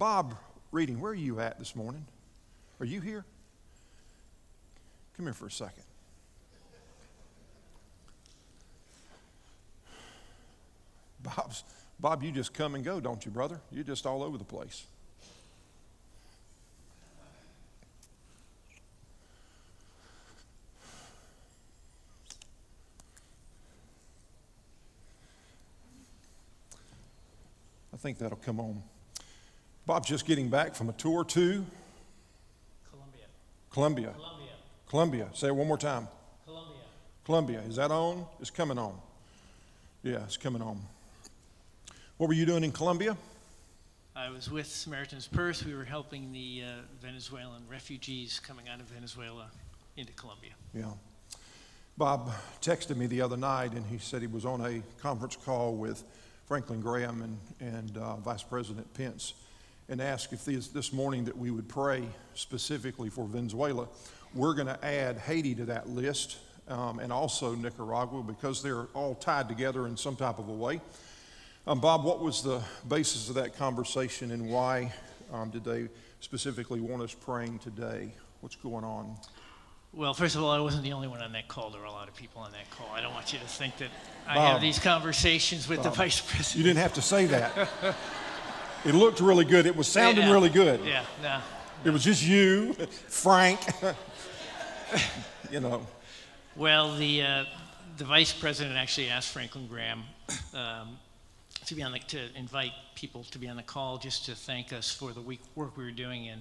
[0.00, 0.34] Bob
[0.72, 2.06] Reading, where are you at this morning?
[2.80, 3.26] Are you here?
[5.14, 5.82] Come here for a second.
[11.22, 11.64] Bob's,
[11.98, 13.60] Bob, you just come and go, don't you, brother?
[13.70, 14.86] You're just all over the place.
[27.92, 28.82] I think that'll come on.
[29.90, 31.66] Bob's just getting back from a tour to
[32.92, 33.24] Columbia.
[33.72, 34.12] Columbia.
[34.14, 34.52] Columbia.
[34.86, 35.28] Columbia.
[35.32, 36.06] Say it one more time.
[36.44, 36.76] Columbia.
[37.24, 37.60] Columbia.
[37.62, 38.24] Is that on?
[38.38, 38.94] It's coming on.
[40.04, 40.80] Yeah, it's coming on.
[42.18, 43.16] What were you doing in Colombia?
[44.14, 45.64] I was with Samaritan's Purse.
[45.64, 49.50] We were helping the uh, Venezuelan refugees coming out of Venezuela
[49.96, 50.52] into Colombia.
[50.72, 50.84] Yeah.
[51.98, 52.30] Bob
[52.62, 56.04] texted me the other night and he said he was on a conference call with
[56.46, 59.34] Franklin Graham and, and uh, Vice President Pence
[59.90, 62.04] and ask if this, this morning that we would pray
[62.34, 63.88] specifically for Venezuela.
[64.32, 66.38] We're going to add Haiti to that list
[66.68, 70.80] um, and also Nicaragua because they're all tied together in some type of a way.
[71.66, 74.92] Um, Bob, what was the basis of that conversation and why
[75.32, 75.88] um, did they
[76.20, 78.14] specifically want us praying today?
[78.40, 79.16] What's going on?
[79.92, 81.70] Well, first of all, I wasn't the only one on that call.
[81.70, 82.88] There were a lot of people on that call.
[82.94, 83.90] I don't want you to think that
[84.28, 86.56] I have these conversations with the vice president.
[86.56, 87.68] You didn't have to say that.
[88.84, 89.66] it looked really good.
[89.66, 90.32] It was sounding Yeah.
[90.32, 90.84] really good.
[90.84, 91.40] Yeah, no.
[91.84, 92.74] It was just you,
[93.08, 93.60] Frank.
[95.50, 95.86] you know,
[96.56, 97.44] Well, the, uh,
[97.96, 100.02] the vice president actually asked Franklin Graham
[100.54, 100.98] um,
[101.66, 104.72] to be on the, to invite people to be on the call just to thank
[104.72, 106.40] us for the week, work we were doing in,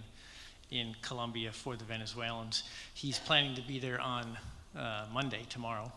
[0.72, 2.64] in Colombia for the Venezuelans.
[2.94, 4.38] He's planning to be there on
[4.78, 5.92] uh, Monday, tomorrow.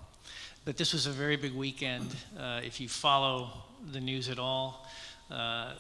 [0.65, 2.15] But this was a very big weekend.
[2.39, 3.51] Uh, if you follow
[3.91, 4.87] the news at all,
[5.31, 5.73] uh,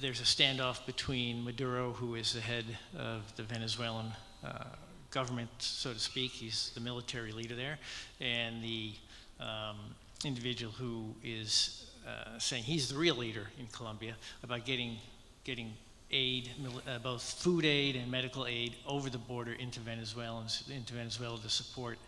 [0.00, 2.64] there's a standoff between Maduro, who is the head
[2.96, 4.12] of the Venezuelan
[4.44, 4.64] uh,
[5.10, 6.30] government, so to speak.
[6.32, 7.78] He's the military leader there,
[8.20, 8.92] and the
[9.40, 9.76] um,
[10.24, 14.98] individual who is uh, saying he's the real leader in Colombia about getting
[15.44, 15.72] getting
[16.10, 16.50] aid,
[16.86, 21.48] uh, both food aid and medical aid, over the border into Venezuelans into Venezuela to
[21.48, 21.98] support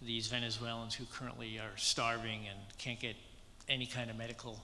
[0.00, 3.16] these Venezuelans who currently are starving and can't get
[3.68, 4.60] any kind of medical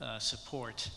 [0.00, 0.90] uh, support.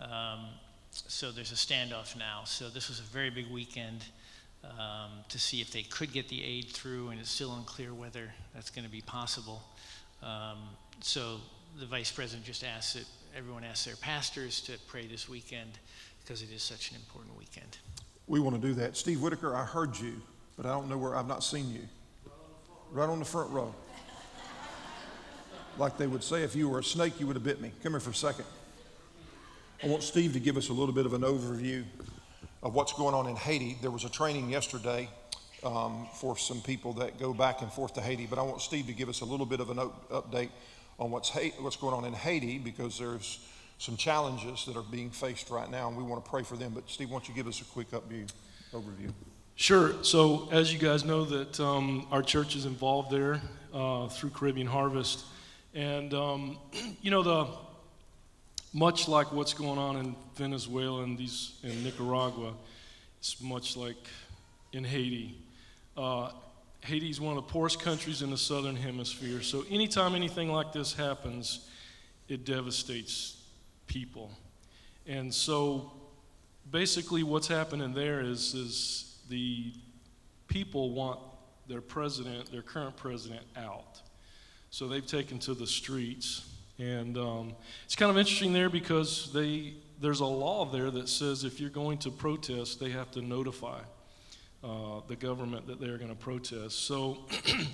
[0.00, 0.46] Um,
[0.90, 2.42] so there's a standoff now.
[2.44, 4.04] So this was a very big weekend
[4.64, 8.32] um, to see if they could get the aid through, and it's still unclear whether
[8.54, 9.62] that's going to be possible.
[10.22, 10.58] Um,
[11.00, 11.38] so
[11.78, 13.04] the vice president just asked that
[13.36, 15.78] everyone ask their pastors to pray this weekend
[16.22, 17.78] because it is such an important weekend.
[18.26, 18.96] we want to do that.
[18.96, 20.20] Steve Whitaker, I heard you,
[20.56, 21.82] but I don't know where, I've not seen you.
[22.90, 23.74] Right on the front row.
[25.78, 27.70] Like they would say, if you were a snake, you would have bit me.
[27.82, 28.46] Come here for a second.
[29.82, 31.84] I want Steve to give us a little bit of an overview
[32.62, 33.76] of what's going on in Haiti.
[33.82, 35.10] There was a training yesterday
[35.62, 38.86] um, for some people that go back and forth to Haiti, but I want Steve
[38.86, 40.48] to give us a little bit of an up- update
[40.98, 45.10] on what's, ha- what's going on in Haiti because there's some challenges that are being
[45.10, 46.72] faced right now, and we want to pray for them.
[46.74, 48.32] But Steve, why don't you give us a quick upview,
[48.72, 49.12] overview?
[49.56, 50.02] Sure.
[50.02, 53.42] So, as you guys know, that um, our church is involved there
[53.74, 55.26] uh, through Caribbean Harvest,
[55.74, 56.58] and um,
[57.02, 57.46] you know the
[58.76, 62.52] much like what's going on in Venezuela and these in Nicaragua,
[63.18, 63.96] it's much like
[64.74, 65.34] in Haiti.
[65.96, 66.30] Uh,
[66.82, 69.40] Haiti is one of the poorest countries in the southern hemisphere.
[69.40, 71.70] So, anytime anything like this happens,
[72.28, 73.42] it devastates
[73.86, 74.30] people,
[75.06, 75.92] and so
[76.70, 79.72] basically what's happening there is is the
[80.48, 81.18] people want
[81.66, 84.02] their president, their current president, out.
[84.68, 86.44] So they've taken to the streets,
[86.78, 87.54] and um,
[87.84, 91.70] it's kind of interesting there because they there's a law there that says if you're
[91.70, 93.80] going to protest, they have to notify
[94.62, 96.84] uh, the government that they're going to protest.
[96.86, 97.24] So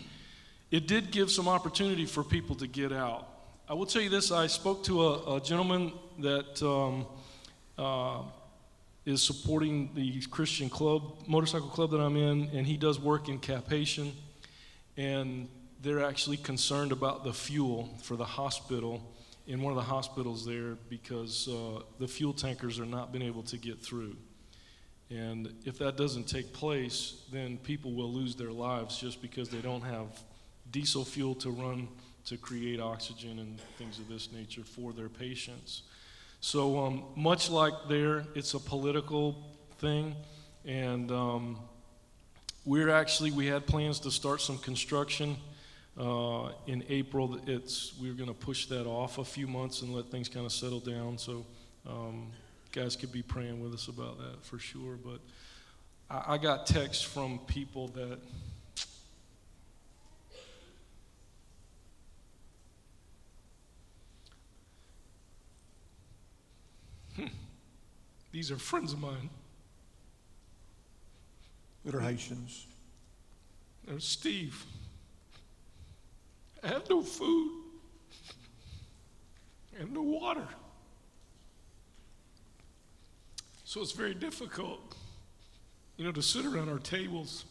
[0.71, 3.29] it did give some opportunity for people to get out.
[3.69, 6.63] I will tell you this: I spoke to a, a gentleman that.
[6.63, 7.07] Um,
[7.79, 8.23] uh,
[9.05, 13.39] is supporting the Christian club, motorcycle club that I'm in, and he does work in
[13.39, 14.13] Cap-Haïtien.
[14.97, 15.49] And
[15.83, 19.03] they're actually concerned about the fuel for the hospital
[19.47, 23.43] in one of the hospitals there because uh, the fuel tankers are not been able
[23.43, 24.17] to get through.
[25.11, 29.61] And if that doesn't take place, then people will lose their lives just because they
[29.61, 30.07] don't have
[30.71, 31.89] diesel fuel to run
[32.27, 35.83] to create oxygen and things of this nature for their patients.
[36.41, 39.37] So, um, much like there, it's a political
[39.79, 40.15] thing,
[40.65, 41.59] and um,
[42.65, 45.37] we're actually we had plans to start some construction
[45.99, 47.39] uh, in April.
[47.47, 50.47] It's we are going to push that off a few months and let things kind
[50.47, 51.19] of settle down.
[51.19, 51.45] So,
[51.87, 52.31] um,
[52.73, 54.97] guys could be praying with us about that for sure.
[55.05, 55.21] But
[56.11, 58.19] I, I got texts from people that
[67.17, 67.27] hmm,
[68.33, 69.31] these are friends of mine.
[71.85, 72.67] That are Haitians.
[73.85, 74.65] There's Steve.
[76.63, 77.51] I have no food
[79.79, 80.47] and no water.
[83.65, 84.95] So it's very difficult,
[85.97, 87.47] you know, to sit around our tables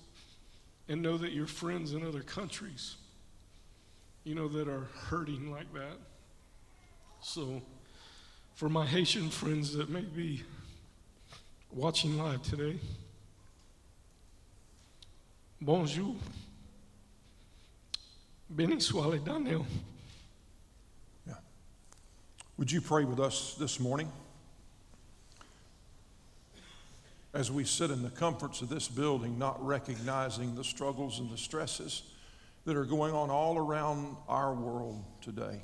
[0.87, 2.95] and know that your friends in other countries,
[4.23, 5.97] you know, that are hurting like that.
[7.21, 7.61] So
[8.55, 10.43] for my Haitian friends that may be
[11.71, 12.79] watching live today,
[15.59, 16.15] bonjour.
[18.51, 19.65] Béni soit l'Éternel.
[21.25, 21.35] Yeah.
[22.57, 24.11] Would you pray with us this morning?
[27.33, 31.37] As we sit in the comforts of this building, not recognizing the struggles and the
[31.37, 32.03] stresses
[32.65, 35.61] that are going on all around our world today.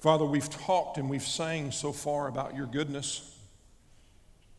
[0.00, 3.35] Father, we've talked and we've sang so far about your goodness.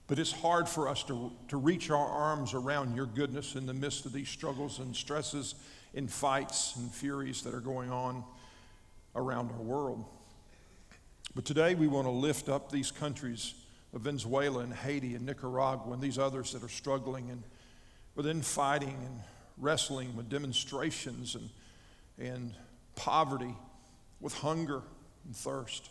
[0.07, 3.73] But it's hard for us to, to reach our arms around your goodness in the
[3.73, 5.55] midst of these struggles and stresses
[5.93, 8.23] and fights and furies that are going on
[9.15, 10.05] around our world.
[11.35, 13.53] But today we want to lift up these countries
[13.93, 17.43] of Venezuela and Haiti and Nicaragua and these others that are struggling and
[18.15, 19.19] within fighting and
[19.57, 21.49] wrestling with demonstrations and,
[22.17, 22.53] and
[22.95, 23.55] poverty,
[24.21, 24.81] with hunger
[25.25, 25.89] and thirst.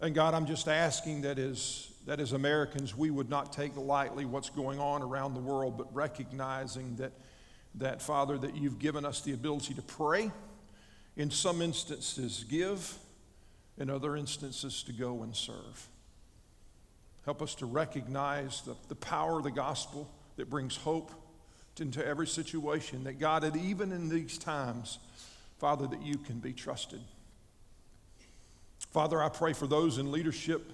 [0.00, 4.24] And God, I'm just asking that as, that as Americans, we would not take lightly
[4.24, 7.12] what's going on around the world, but recognizing that,
[7.76, 10.30] that, Father, that you've given us the ability to pray,
[11.16, 12.96] in some instances, give,
[13.76, 15.88] in other instances, to go and serve.
[17.24, 21.10] Help us to recognize the, the power of the gospel that brings hope
[21.80, 24.98] into every situation, that God, that even in these times,
[25.58, 27.00] Father, that you can be trusted.
[28.90, 30.72] Father, I pray for those in leadership,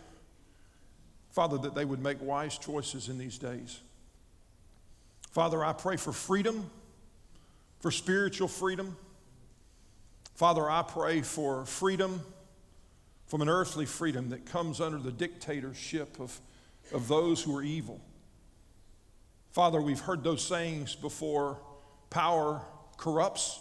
[1.31, 3.81] Father, that they would make wise choices in these days.
[5.33, 6.71] Father, I pray for freedom,
[7.81, 8.97] for spiritual freedom.
[10.37, 12.21] Father, I pray for freedom
[13.27, 16.41] from an earthly freedom that comes under the dictatorship of,
[16.93, 18.01] of those who are evil.
[19.51, 21.59] Father, we've heard those sayings before
[22.11, 22.63] power
[22.97, 23.61] corrupts,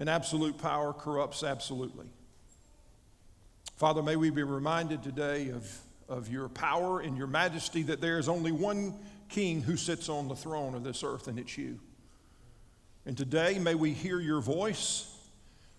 [0.00, 2.06] and absolute power corrupts absolutely.
[3.76, 8.18] Father, may we be reminded today of, of your power and your majesty that there
[8.18, 8.94] is only one
[9.28, 11.80] king who sits on the throne of this earth, and it's you.
[13.04, 15.10] And today, may we hear your voice.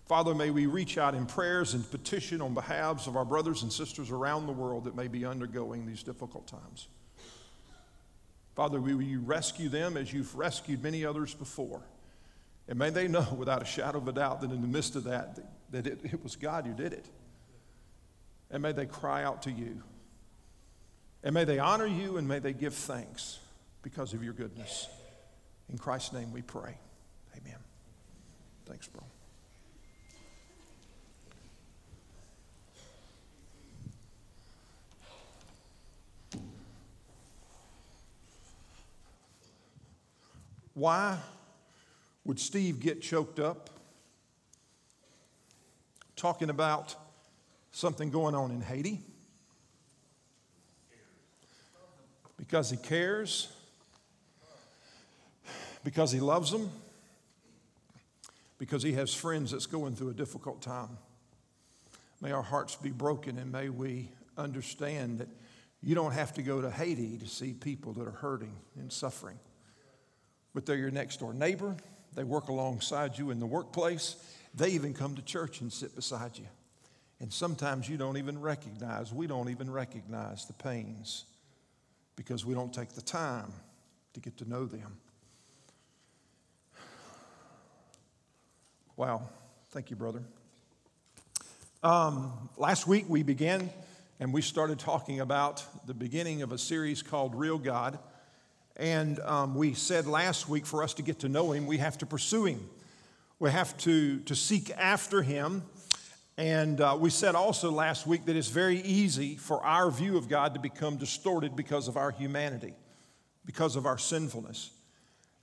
[0.04, 3.72] Father, may we reach out in prayers and petition on behalves of our brothers and
[3.72, 6.88] sisters around the world that may be undergoing these difficult times.
[8.54, 11.82] Father, will you rescue them as you've rescued many others before?
[12.68, 15.04] And may they know without a shadow of a doubt that in the midst of
[15.04, 15.38] that,
[15.70, 17.06] that it, it was God who did it.
[18.50, 19.82] And may they cry out to you.
[21.22, 23.40] And may they honor you and may they give thanks
[23.82, 24.88] because of your goodness.
[25.68, 26.78] In Christ's name we pray.
[27.36, 27.58] Amen.
[28.66, 29.02] Thanks, bro.
[40.74, 41.16] Why
[42.26, 43.70] would Steve get choked up
[46.16, 46.94] talking about
[47.76, 49.02] something going on in Haiti
[52.38, 53.52] because he cares,
[55.84, 56.70] because he loves them,
[58.58, 60.96] because he has friends that's going through a difficult time.
[62.22, 65.28] May our hearts be broken and may we understand that
[65.82, 69.38] you don't have to go to Haiti to see people that are hurting and suffering.
[70.54, 71.76] But they're your next door neighbor,
[72.14, 74.16] they work alongside you in the workplace,
[74.54, 76.46] they even come to church and sit beside you.
[77.20, 81.24] And sometimes you don't even recognize, we don't even recognize the pains
[82.14, 83.52] because we don't take the time
[84.12, 84.98] to get to know them.
[88.96, 89.28] Wow.
[89.70, 90.22] Thank you, brother.
[91.82, 93.70] Um, last week we began
[94.18, 97.98] and we started talking about the beginning of a series called Real God.
[98.76, 101.98] And um, we said last week for us to get to know Him, we have
[101.98, 102.68] to pursue Him.
[103.38, 105.62] We have to, to seek after Him
[106.38, 110.28] and uh, we said also last week that it's very easy for our view of
[110.28, 112.74] God to become distorted because of our humanity,
[113.46, 114.70] because of our sinfulness.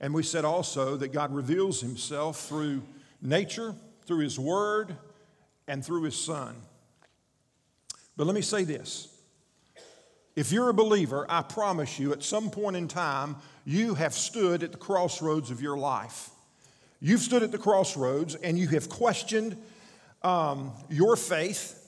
[0.00, 2.82] And we said also that God reveals himself through
[3.20, 3.74] nature,
[4.06, 4.96] through his word,
[5.66, 6.54] and through his son.
[8.16, 9.08] But let me say this.
[10.36, 14.62] If you're a believer, I promise you, at some point in time, you have stood
[14.62, 16.30] at the crossroads of your life.
[17.00, 19.56] You've stood at the crossroads and you have questioned
[20.24, 21.80] um, your faith.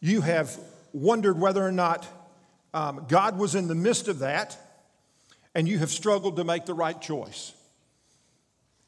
[0.00, 0.58] You have
[0.92, 2.06] wondered whether or not
[2.74, 4.58] um, God was in the midst of that,
[5.54, 7.52] and you have struggled to make the right choice.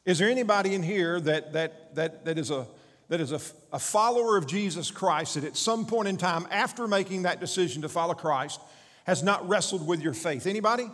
[0.05, 2.67] Is there anybody in here that, that, that, that is, a,
[3.09, 3.41] that is a,
[3.73, 7.83] a follower of Jesus Christ that at some point in time, after making that decision
[7.83, 8.61] to follow Christ,
[9.05, 10.47] has not wrestled with your faith?
[10.47, 10.91] Anybody?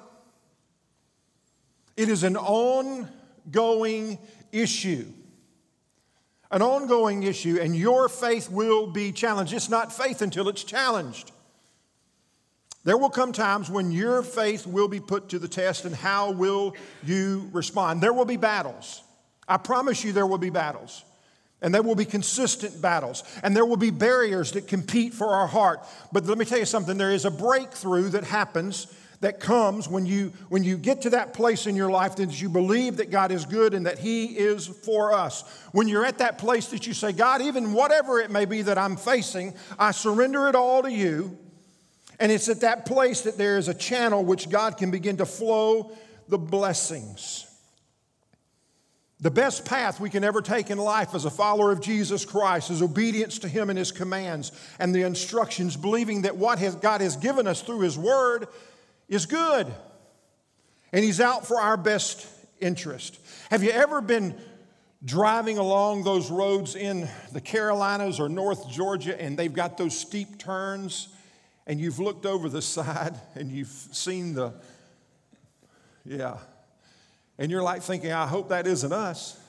[1.97, 4.19] It is an ongoing
[4.53, 5.07] issue.
[6.51, 9.53] An ongoing issue, and your faith will be challenged.
[9.53, 11.33] It's not faith until it's challenged.
[12.85, 16.33] There will come times when your faith will be put to the test, and how
[16.33, 18.03] will you respond?
[18.03, 19.03] There will be battles.
[19.49, 21.05] I promise you, there will be battles.
[21.63, 23.25] And there will be consistent battles.
[23.43, 25.81] And there will be barriers that compete for our heart.
[26.13, 28.87] But let me tell you something there is a breakthrough that happens
[29.25, 32.49] that comes when you when you get to that place in your life that you
[32.49, 35.43] believe that God is good and that he is for us.
[35.73, 38.79] When you're at that place that you say, God, even whatever it may be that
[38.79, 41.39] I'm facing, I surrender it all to you.
[42.21, 45.27] And it's at that place that there is a channel which God can begin to
[45.27, 45.91] flow
[46.29, 47.47] the blessings.
[49.21, 52.71] The best path we can ever take in life as a follower of Jesus Christ
[52.71, 57.17] is obedience to Him and His commands and the instructions, believing that what God has
[57.17, 58.49] given us through His Word
[59.15, 59.73] is good.
[60.93, 62.27] And He's out for our best
[62.61, 63.19] interest.
[63.51, 64.39] Have you ever been
[65.05, 70.39] driving along those roads in the Carolinas or North Georgia and they've got those steep
[70.39, 71.09] turns
[71.67, 74.53] and you've looked over the side and you've seen the,
[76.05, 76.39] yeah,
[77.39, 79.41] and you're like thinking, I hope that isn't us.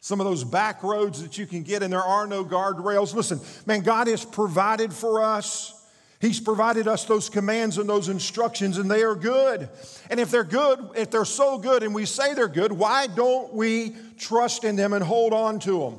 [0.00, 3.12] Some of those back roads that you can get, and there are no guardrails.
[3.12, 5.75] Listen, man, God has provided for us.
[6.18, 9.68] He's provided us those commands and those instructions, and they are good.
[10.08, 13.52] And if they're good, if they're so good and we say they're good, why don't
[13.52, 15.98] we trust in them and hold on to them?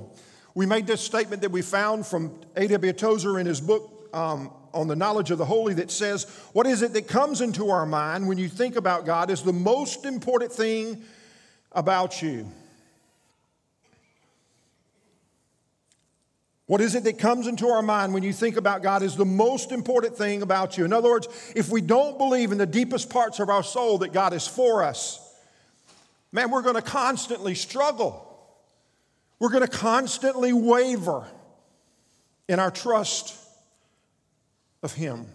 [0.55, 2.93] We made this statement that we found from A.W.
[2.93, 6.81] Tozer in his book, um, on the knowledge of the holy that says, What is
[6.81, 10.51] it that comes into our mind when you think about God is the most important
[10.51, 11.03] thing
[11.71, 12.51] about you?
[16.67, 19.25] What is it that comes into our mind when you think about God is the
[19.25, 20.83] most important thing about you?
[20.83, 24.11] In other words, if we don't believe in the deepest parts of our soul that
[24.11, 25.19] God is for us,
[26.33, 28.23] man, we're going to constantly struggle.
[29.39, 31.25] We're going to constantly waver
[32.49, 33.33] in our trust
[34.83, 35.25] of Him.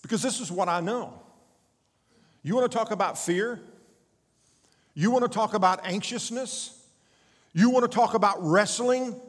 [0.00, 1.12] Because this is what I know.
[2.42, 3.60] You want to talk about fear?
[4.94, 6.77] You want to talk about anxiousness?
[7.58, 9.20] You want to talk about wrestling?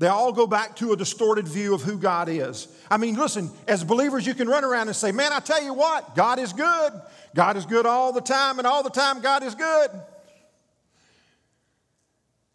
[0.00, 2.66] They all go back to a distorted view of who God is.
[2.90, 5.72] I mean, listen, as believers, you can run around and say, Man, I tell you
[5.72, 6.92] what, God is good.
[7.32, 9.88] God is good all the time, and all the time, God is good.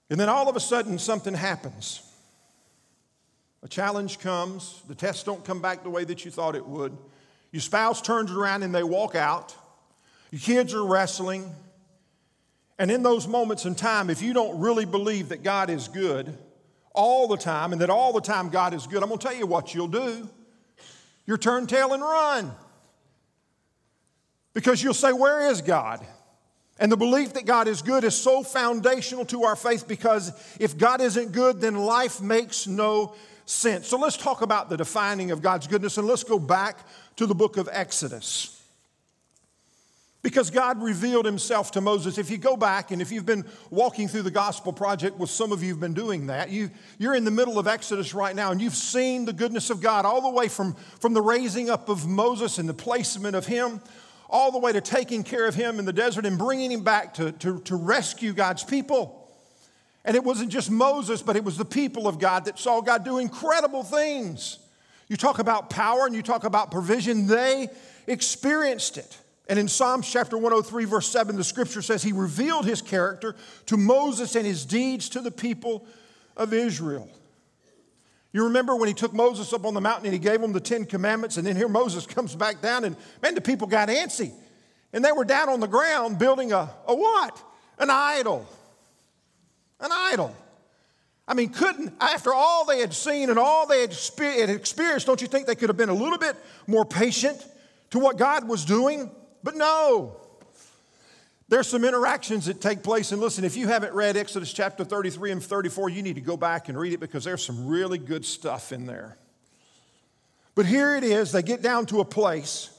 [0.10, 2.01] And then all of a sudden, something happens.
[3.63, 6.98] A challenge comes, the tests don't come back the way that you thought it would.
[7.53, 9.55] Your spouse turns around and they walk out.
[10.31, 11.55] Your kids are wrestling.
[12.77, 16.38] And in those moments in time, if you don't really believe that God is good
[16.94, 19.36] all the time and that all the time God is good, I'm going to tell
[19.36, 20.29] you what you'll do.
[21.25, 22.51] You'll turn tail and run.
[24.53, 26.05] Because you'll say, Where is God?
[26.77, 30.77] And the belief that God is good is so foundational to our faith because if
[30.77, 33.15] God isn't good, then life makes no
[33.46, 33.88] sense.
[33.88, 37.36] So let's talk about the defining of God's goodness and let's go back to the
[37.36, 38.54] book of Exodus.
[40.25, 42.17] Because God revealed himself to Moses.
[42.17, 45.51] If you go back and if you've been walking through the gospel project, with some
[45.51, 48.50] of you have been doing that, you, you're in the middle of Exodus right now
[48.51, 51.89] and you've seen the goodness of God all the way from, from the raising up
[51.89, 53.79] of Moses and the placement of him,
[54.27, 57.13] all the way to taking care of him in the desert and bringing him back
[57.13, 59.29] to, to, to rescue God's people.
[60.03, 63.05] And it wasn't just Moses, but it was the people of God that saw God
[63.05, 64.58] do incredible things.
[65.08, 67.67] You talk about power and you talk about provision, they
[68.08, 69.20] experienced it.
[69.47, 73.35] And in Psalms chapter 103, verse 7, the scripture says, He revealed His character
[73.67, 75.85] to Moses and His deeds to the people
[76.35, 77.09] of Israel.
[78.33, 80.59] You remember when He took Moses up on the mountain and He gave him the
[80.59, 84.31] Ten Commandments, and then here Moses comes back down, and man, the people got antsy.
[84.93, 87.41] And they were down on the ground building a, a what?
[87.77, 88.47] An idol
[89.79, 90.35] an idol.
[91.27, 93.91] I mean, couldn't, after all they had seen and all they had
[94.49, 96.35] experienced, don't you think they could have been a little bit
[96.67, 97.43] more patient
[97.91, 99.09] to what God was doing?
[99.45, 100.17] But no.
[101.47, 103.11] There's some interactions that take place.
[103.11, 106.35] And listen, if you haven't read Exodus chapter 33 and 34, you need to go
[106.35, 109.17] back and read it because there's some really good stuff in there.
[110.55, 112.71] But here it is, they get down to a place,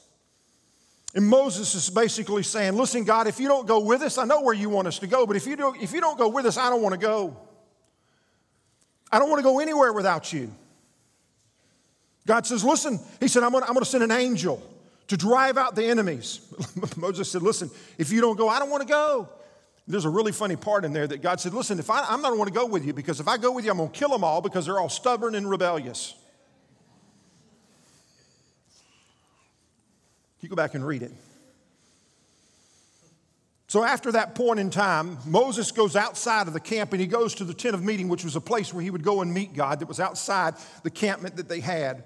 [1.14, 4.40] and Moses is basically saying, Listen, God, if you don't go with us, I know
[4.40, 6.46] where you want us to go, but if you don't, if you don't go with
[6.46, 7.36] us, I don't want to go.
[9.12, 10.50] I don't want to go anywhere without you.
[12.26, 14.60] God says, Listen, He said, I'm going to send an angel
[15.08, 16.40] to drive out the enemies.
[16.96, 19.28] Moses said, Listen, if you don't go, I don't want to go.
[19.88, 22.30] There's a really funny part in there that God said, Listen, if I, I'm not
[22.30, 24.10] going to go with you because if I go with you, I'm going to kill
[24.10, 26.14] them all because they're all stubborn and rebellious.
[30.40, 31.12] You go back and read it.
[33.68, 37.34] So, after that point in time, Moses goes outside of the camp and he goes
[37.36, 39.54] to the tent of meeting, which was a place where he would go and meet
[39.54, 42.04] God that was outside the campment that they had.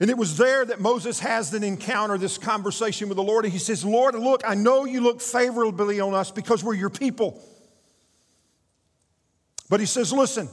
[0.00, 3.44] And it was there that Moses has an encounter, this conversation with the Lord.
[3.44, 6.90] And he says, Lord, look, I know you look favorably on us because we're your
[6.90, 7.42] people.
[9.68, 10.48] But he says, listen,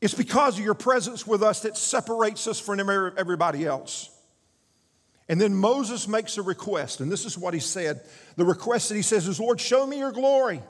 [0.00, 4.10] it's because of your presence with us that separates us from everybody else.
[5.28, 8.02] And then Moses makes a request, and this is what he said.
[8.36, 10.60] The request that he says is, Lord, show me your glory.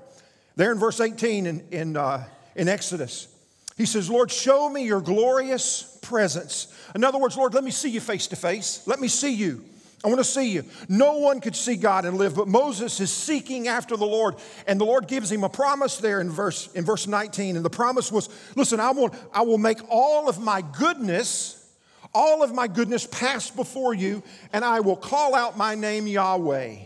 [0.54, 2.24] There in verse 18 in, in, uh,
[2.54, 3.26] in Exodus.
[3.76, 6.68] He says, Lord, show me your glorious presence.
[6.94, 8.86] In other words, Lord, let me see you face to face.
[8.86, 9.64] Let me see you.
[10.04, 10.64] I want to see you.
[10.86, 14.78] No one could see God and live, but Moses is seeking after the Lord, and
[14.78, 17.56] the Lord gives him a promise there in verse, in verse 19.
[17.56, 21.74] And the promise was, listen, I, will I will make all of my goodness,
[22.12, 26.76] all of my goodness pass before you, and I will call out my name Yahweh.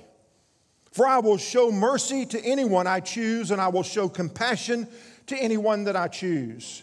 [0.93, 4.87] For I will show mercy to anyone I choose, and I will show compassion
[5.29, 6.83] to anyone that I choose.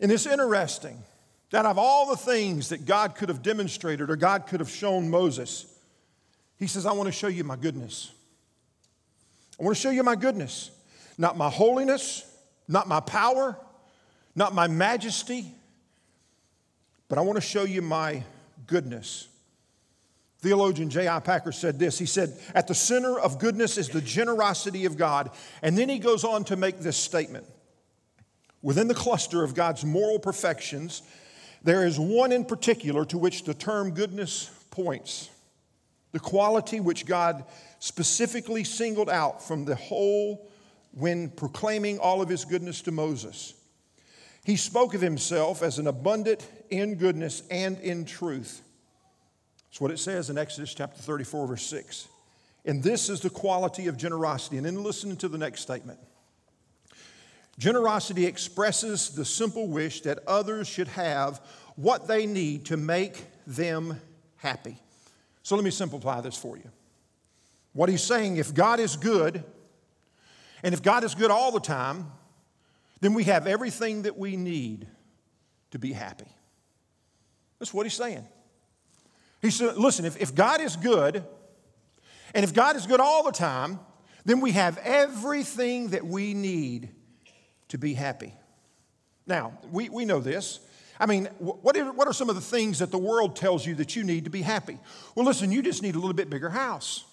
[0.00, 1.02] And it's interesting
[1.50, 5.10] that of all the things that God could have demonstrated or God could have shown
[5.10, 5.66] Moses,
[6.58, 8.12] he says, I want to show you my goodness.
[9.58, 10.70] I want to show you my goodness.
[11.16, 12.24] Not my holiness,
[12.68, 13.56] not my power,
[14.36, 15.52] not my majesty,
[17.08, 18.22] but I want to show you my
[18.66, 19.28] goodness.
[20.40, 21.18] Theologian J.I.
[21.20, 21.98] Packer said this.
[21.98, 25.30] He said, At the center of goodness is the generosity of God.
[25.62, 27.46] And then he goes on to make this statement
[28.60, 31.02] Within the cluster of God's moral perfections,
[31.62, 35.30] there is one in particular to which the term goodness points
[36.12, 37.44] the quality which God
[37.80, 40.48] specifically singled out from the whole
[40.92, 43.54] when proclaiming all of his goodness to Moses.
[44.44, 48.62] He spoke of himself as an abundant in goodness and in truth.
[49.68, 52.08] That's what it says in Exodus chapter 34, verse 6.
[52.64, 54.56] And this is the quality of generosity.
[54.56, 55.98] And then listen to the next statement.
[57.58, 61.40] Generosity expresses the simple wish that others should have
[61.76, 64.00] what they need to make them
[64.36, 64.76] happy.
[65.42, 66.70] So let me simplify this for you.
[67.72, 69.44] What he's saying, if God is good,
[70.62, 72.10] and if God is good all the time,
[73.00, 74.86] then we have everything that we need
[75.70, 76.28] to be happy.
[77.58, 78.26] That's what he's saying.
[79.40, 81.24] He said, listen, if, if God is good,
[82.34, 83.78] and if God is good all the time,
[84.24, 86.90] then we have everything that we need
[87.68, 88.34] to be happy.
[89.26, 90.60] Now, we, we know this.
[91.00, 93.76] I mean, what are, what are some of the things that the world tells you
[93.76, 94.78] that you need to be happy?
[95.14, 97.04] Well, listen, you just need a little bit bigger house.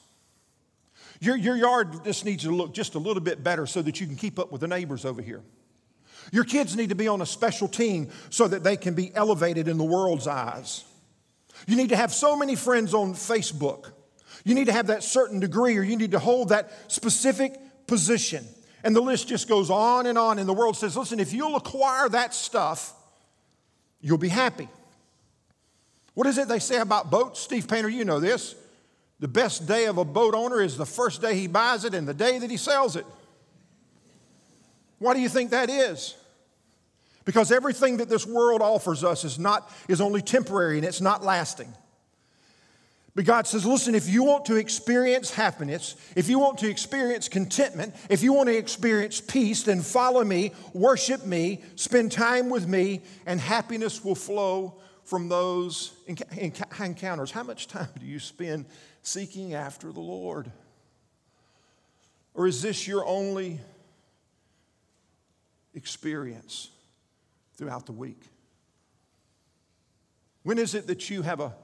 [1.20, 4.08] Your, your yard just needs to look just a little bit better so that you
[4.08, 5.42] can keep up with the neighbors over here.
[6.32, 9.68] Your kids need to be on a special team so that they can be elevated
[9.68, 10.84] in the world's eyes.
[11.68, 13.92] You need to have so many friends on Facebook.
[14.44, 18.46] You need to have that certain degree, or you need to hold that specific position.
[18.84, 20.38] And the list just goes on and on.
[20.38, 22.94] And the world says, listen, if you'll acquire that stuff,
[24.00, 24.70] you'll be happy.
[26.14, 27.40] What is it they say about boats?
[27.40, 28.56] Steve Painter, you know this.
[29.20, 32.08] The best day of a boat owner is the first day he buys it and
[32.08, 33.06] the day that he sells it.
[35.00, 36.16] Why do you think that is?
[37.26, 41.24] Because everything that this world offers us is, not, is only temporary and it's not
[41.24, 41.74] lasting.
[43.16, 47.30] But God says, listen, if you want to experience happiness, if you want to experience
[47.30, 52.68] contentment, if you want to experience peace, then follow me, worship me, spend time with
[52.68, 57.32] me, and happiness will flow from those encounters.
[57.32, 58.66] How much time do you spend
[59.02, 60.52] seeking after the Lord?
[62.34, 63.62] Or is this your only
[65.74, 66.70] experience?
[67.58, 68.22] Throughout the week?
[70.44, 71.56] When is it that you have a,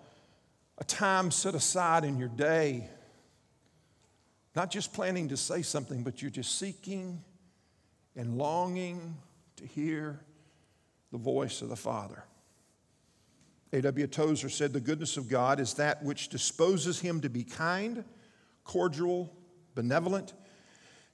[0.77, 2.89] a time set aside in your day,
[4.55, 7.23] not just planning to say something, but you're just seeking
[8.15, 9.17] and longing
[9.57, 10.19] to hear
[11.11, 12.23] the voice of the Father?
[13.73, 14.07] A.W.
[14.07, 18.03] Tozer said, The goodness of God is that which disposes him to be kind
[18.63, 19.33] cordial,
[19.75, 20.33] benevolent,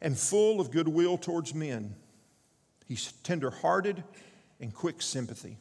[0.02, 1.96] and full of goodwill towards men.
[2.88, 4.04] He's tenderhearted
[4.60, 5.58] and quick sympathy.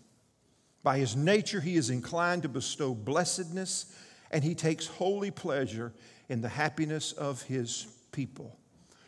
[0.82, 3.94] By his nature, he is inclined to bestow blessedness,
[4.30, 5.92] and he takes holy pleasure
[6.28, 8.56] in the happiness of his people.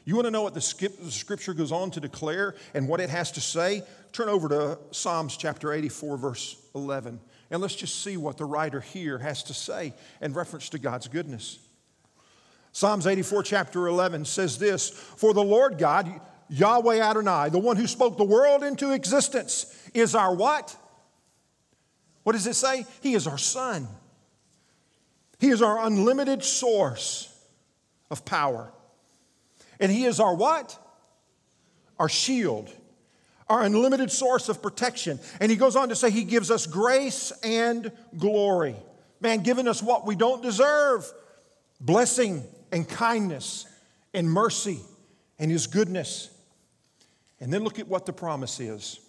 [0.05, 3.31] You want to know what the scripture goes on to declare and what it has
[3.33, 3.83] to say?
[4.13, 7.21] Turn over to Psalms chapter 84, verse 11,
[7.51, 11.09] and let's just see what the writer here has to say in reference to God's
[11.09, 11.59] goodness.
[12.73, 17.87] Psalms 84, chapter 11 says this For the Lord God, Yahweh Adonai, the one who
[17.87, 20.77] spoke the world into existence, is our what?
[22.23, 22.85] What does it say?
[23.01, 23.89] He is our sun.
[25.39, 27.35] He is our unlimited source
[28.11, 28.73] of power.
[29.81, 30.79] And He is our what?
[31.99, 32.71] Our shield,
[33.49, 35.21] our unlimited source of protection.
[35.41, 38.77] And He goes on to say He gives us grace and glory.
[39.21, 41.11] Man, giving us what we don't deserve
[41.81, 43.67] blessing and kindness
[44.13, 44.81] and mercy
[45.39, 46.31] and His goodness.
[47.41, 49.01] And then look at what the promise is.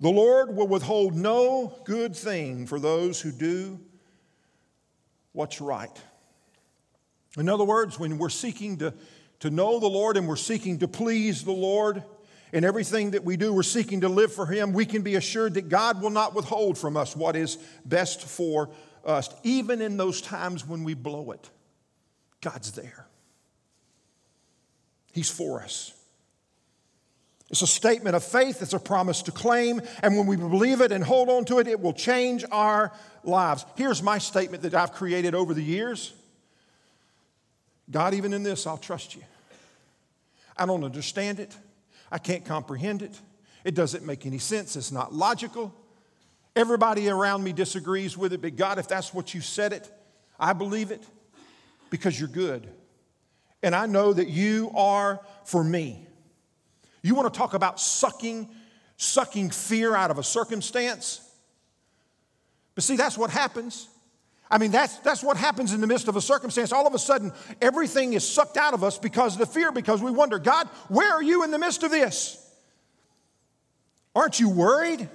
[0.00, 3.80] The Lord will withhold no good thing for those who do
[5.32, 5.90] what's right.
[7.38, 8.94] In other words, when we're seeking to,
[9.40, 12.02] to know the Lord and we're seeking to please the Lord,
[12.52, 15.54] in everything that we do, we're seeking to live for Him, we can be assured
[15.54, 18.70] that God will not withhold from us what is best for
[19.04, 21.50] us, even in those times when we blow it.
[22.40, 23.06] God's there,
[25.12, 25.95] He's for us.
[27.48, 30.90] It's a statement of faith, it's a promise to claim, and when we believe it
[30.90, 33.64] and hold on to it, it will change our lives.
[33.76, 36.12] Here's my statement that I've created over the years
[37.88, 39.22] God, even in this, I'll trust you.
[40.56, 41.56] I don't understand it,
[42.10, 43.16] I can't comprehend it,
[43.62, 45.72] it doesn't make any sense, it's not logical.
[46.56, 49.92] Everybody around me disagrees with it, but God, if that's what you said it,
[50.40, 51.04] I believe it
[51.90, 52.66] because you're good.
[53.62, 56.06] And I know that you are for me.
[57.06, 58.48] You want to talk about sucking,
[58.96, 61.20] sucking fear out of a circumstance?
[62.74, 63.88] But see, that's what happens.
[64.50, 66.72] I mean, that's, that's what happens in the midst of a circumstance.
[66.72, 70.02] All of a sudden, everything is sucked out of us because of the fear, because
[70.02, 72.44] we wonder, God, where are you in the midst of this?
[74.16, 75.08] Aren't you worried?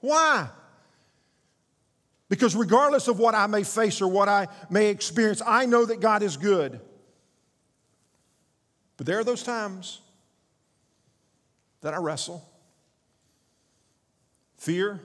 [0.00, 0.50] Why?
[2.28, 6.00] Because regardless of what I may face or what I may experience, I know that
[6.00, 6.78] God is good.
[8.98, 10.02] But there are those times
[11.82, 12.42] that I wrestle
[14.56, 15.00] fear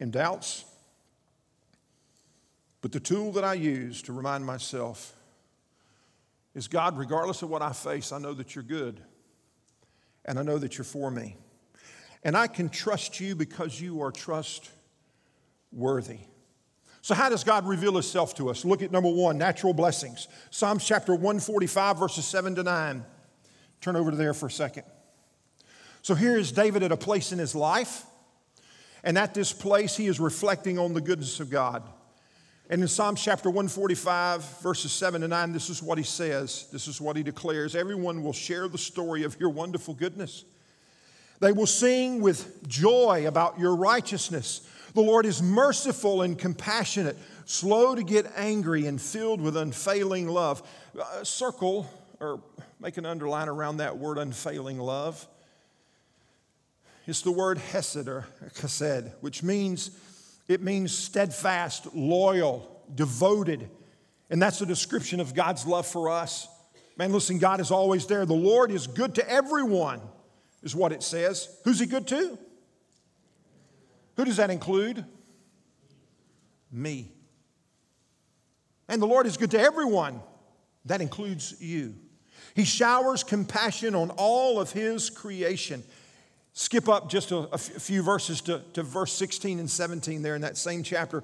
[0.00, 0.64] and doubts.
[2.80, 5.14] But the tool that I use to remind myself
[6.54, 9.00] is God, regardless of what I face, I know that you're good.
[10.24, 11.36] And I know that you're for me.
[12.22, 14.78] And I can trust you because you are trustworthy
[15.72, 16.18] worthy.
[17.00, 18.64] So, how does God reveal Himself to us?
[18.64, 20.28] Look at number one natural blessings.
[20.50, 23.04] Psalms chapter 145, verses 7 to 9.
[23.80, 24.84] Turn over to there for a second.
[26.02, 28.04] So, here is David at a place in his life,
[29.04, 31.82] and at this place, he is reflecting on the goodness of God.
[32.70, 36.68] And in Psalms chapter 145, verses 7 to 9, this is what he says.
[36.70, 40.44] This is what he declares Everyone will share the story of your wonderful goodness.
[41.40, 44.68] They will sing with joy about your righteousness.
[44.94, 50.62] The Lord is merciful and compassionate, slow to get angry, and filled with unfailing love.
[50.98, 51.88] Uh, circle
[52.20, 52.42] or
[52.80, 55.26] make an underline around that word unfailing love.
[57.06, 59.90] It's the word hesed or chesed, which means
[60.46, 63.70] it means steadfast, loyal, devoted.
[64.30, 66.48] And that's a description of God's love for us.
[66.96, 68.26] Man, listen, God is always there.
[68.26, 70.00] The Lord is good to everyone,
[70.62, 71.48] is what it says.
[71.64, 72.38] Who's He good to?
[74.16, 75.04] Who does that include?
[76.72, 77.12] Me.
[78.88, 80.20] And the Lord is good to everyone.
[80.86, 81.94] That includes you.
[82.58, 85.84] He showers compassion on all of His creation.
[86.54, 90.42] Skip up just a, a few verses to, to verse 16 and 17 there in
[90.42, 91.22] that same chapter.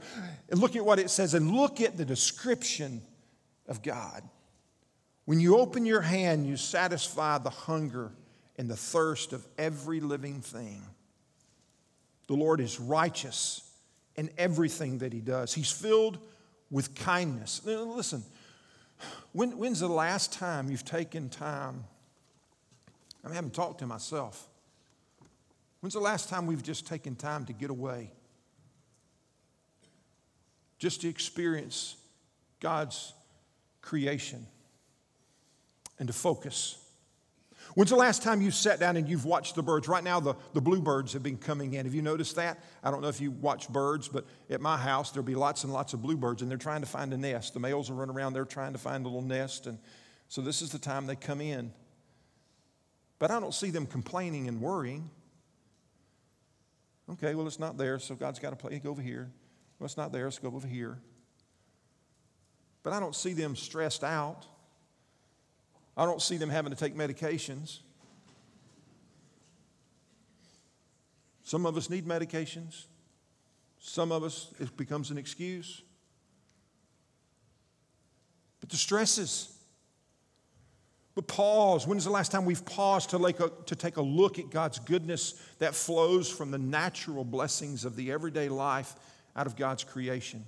[0.48, 3.02] And look at what it says and look at the description
[3.66, 4.22] of God.
[5.24, 8.12] When you open your hand, you satisfy the hunger
[8.56, 10.84] and the thirst of every living thing.
[12.28, 13.68] The Lord is righteous
[14.14, 16.16] in everything that He does, He's filled
[16.70, 17.60] with kindness.
[17.64, 18.22] Listen,
[19.32, 21.84] when, when's the last time you've taken time?
[23.24, 24.48] I haven't talked to myself.
[25.80, 28.10] When's the last time we've just taken time to get away?
[30.78, 31.96] Just to experience
[32.60, 33.12] God's
[33.80, 34.46] creation
[35.98, 36.78] and to focus.
[37.74, 39.88] When's the last time you sat down and you've watched the birds?
[39.88, 41.86] Right now, the, the bluebirds have been coming in.
[41.86, 42.62] Have you noticed that?
[42.84, 45.72] I don't know if you watch birds, but at my house, there'll be lots and
[45.72, 47.52] lots of bluebirds, and they're trying to find a nest.
[47.52, 49.78] The males are running around, they're trying to find a little nest, and
[50.28, 51.72] so this is the time they come in.
[53.18, 55.10] But I don't see them complaining and worrying.
[57.10, 58.78] Okay, well, it's not there, so God's got to play.
[58.78, 59.30] Go over here.
[59.78, 60.98] Well, it's not there, let's go over here.
[62.84, 64.46] But I don't see them stressed out.
[65.96, 67.78] I don't see them having to take medications.
[71.42, 72.86] Some of us need medications.
[73.78, 75.82] Some of us, it becomes an excuse.
[78.60, 79.54] But the stresses.
[81.14, 81.86] But pause.
[81.86, 84.78] When's the last time we've paused to, like a, to take a look at God's
[84.78, 88.94] goodness that flows from the natural blessings of the everyday life
[89.36, 90.44] out of God's creation?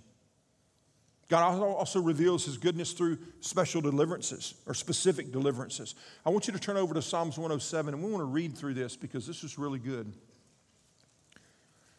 [1.28, 5.96] God also reveals his goodness through special deliverances or specific deliverances.
[6.24, 8.74] I want you to turn over to Psalms 107 and we want to read through
[8.74, 10.12] this because this is really good.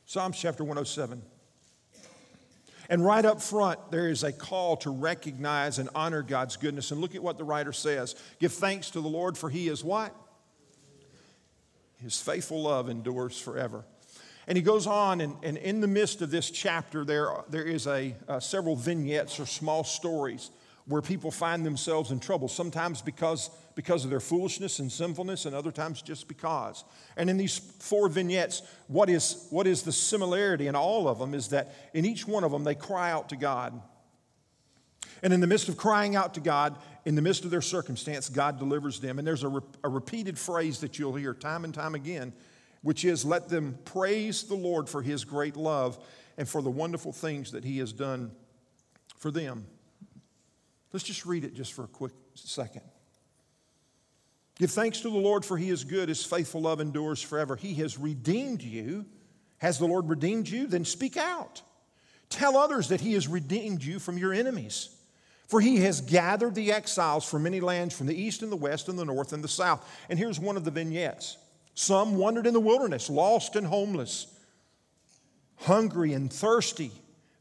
[0.05, 1.21] Psalms chapter 107.
[2.89, 6.91] And right up front, there is a call to recognize and honor God's goodness.
[6.91, 9.83] And look at what the writer says Give thanks to the Lord, for he is
[9.83, 10.15] what?
[12.01, 13.83] His faithful love endures forever.
[14.47, 17.85] And he goes on, and, and in the midst of this chapter, there, there is
[17.85, 20.51] a, uh, several vignettes or small stories
[20.87, 25.53] where people find themselves in trouble, sometimes because, because of their foolishness and sinfulness, and
[25.53, 26.85] other times just because.
[27.17, 31.33] And in these four vignettes, what is, what is the similarity in all of them
[31.33, 33.81] is that in each one of them, they cry out to God.
[35.21, 38.29] And in the midst of crying out to God, in the midst of their circumstance,
[38.29, 39.19] God delivers them.
[39.19, 42.31] And there's a, re- a repeated phrase that you'll hear time and time again
[42.81, 45.97] which is let them praise the Lord for his great love
[46.37, 48.31] and for the wonderful things that he has done
[49.17, 49.65] for them.
[50.93, 52.83] Let's just read it just for a quick second.
[54.59, 57.55] Give thanks to the Lord for he is good, his faithful love endures forever.
[57.55, 59.05] He has redeemed you.
[59.59, 60.67] Has the Lord redeemed you?
[60.67, 61.61] Then speak out.
[62.29, 64.89] Tell others that he has redeemed you from your enemies.
[65.47, 68.89] For he has gathered the exiles from many lands, from the east and the west
[68.89, 69.87] and the north and the south.
[70.09, 71.37] And here's one of the vignettes
[71.77, 74.25] some wandered in the wilderness, lost and homeless,
[75.57, 76.91] hungry and thirsty.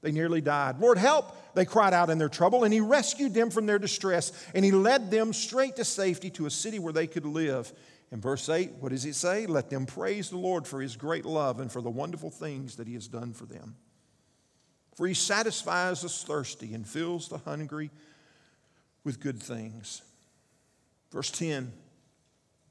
[0.02, 0.78] They nearly died.
[0.78, 4.32] Lord, help, they cried out in their trouble, and He rescued them from their distress,
[4.54, 7.72] and He led them straight to safety to a city where they could live.
[8.12, 9.46] In verse 8, what does it say?
[9.46, 12.86] Let them praise the Lord for His great love and for the wonderful things that
[12.86, 13.74] He has done for them.
[14.96, 17.90] For He satisfies the thirsty and fills the hungry
[19.02, 20.02] with good things.
[21.10, 21.72] Verse 10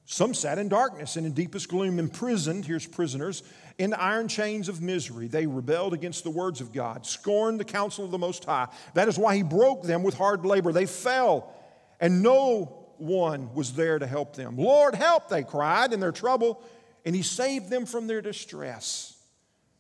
[0.06, 3.42] some sat in darkness and in deepest gloom, imprisoned, here's prisoners,
[3.78, 5.28] in iron chains of misery.
[5.28, 8.68] They rebelled against the words of God, scorned the counsel of the Most High.
[8.94, 10.72] That is why He broke them with hard labor.
[10.72, 11.52] They fell,
[12.00, 14.58] and no one was there to help them.
[14.58, 16.62] Lord, help, they cried in their trouble,
[17.04, 19.18] and He saved them from their distress.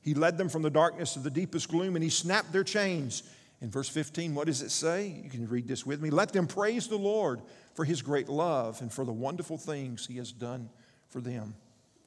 [0.01, 3.21] He led them from the darkness of the deepest gloom, and He snapped their chains.
[3.61, 5.07] In verse 15, what does it say?
[5.23, 6.09] You can read this with me.
[6.09, 7.41] Let them praise the Lord
[7.73, 10.69] for his great love and for the wonderful things he has done
[11.09, 11.55] for them.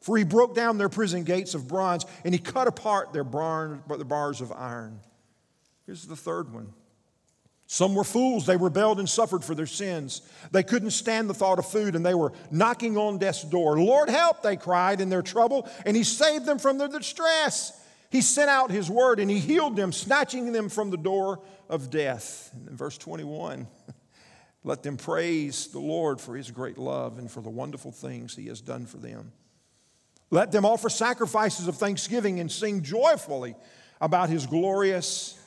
[0.00, 3.80] For he broke down their prison gates of bronze and he cut apart their bar,
[3.88, 5.00] the bars of iron.
[5.86, 6.72] Here's the third one.
[7.66, 8.46] Some were fools.
[8.46, 10.22] They rebelled and suffered for their sins.
[10.52, 13.78] They couldn't stand the thought of food and they were knocking on death's door.
[13.78, 17.78] Lord, help, they cried in their trouble, and He saved them from their distress.
[18.10, 21.90] He sent out His word and He healed them, snatching them from the door of
[21.90, 22.50] death.
[22.54, 23.66] And in verse 21,
[24.64, 28.46] let them praise the Lord for his great love and for the wonderful things he
[28.46, 29.32] has done for them.
[30.30, 33.54] Let them offer sacrifices of thanksgiving and sing joyfully
[34.00, 35.40] about his glorious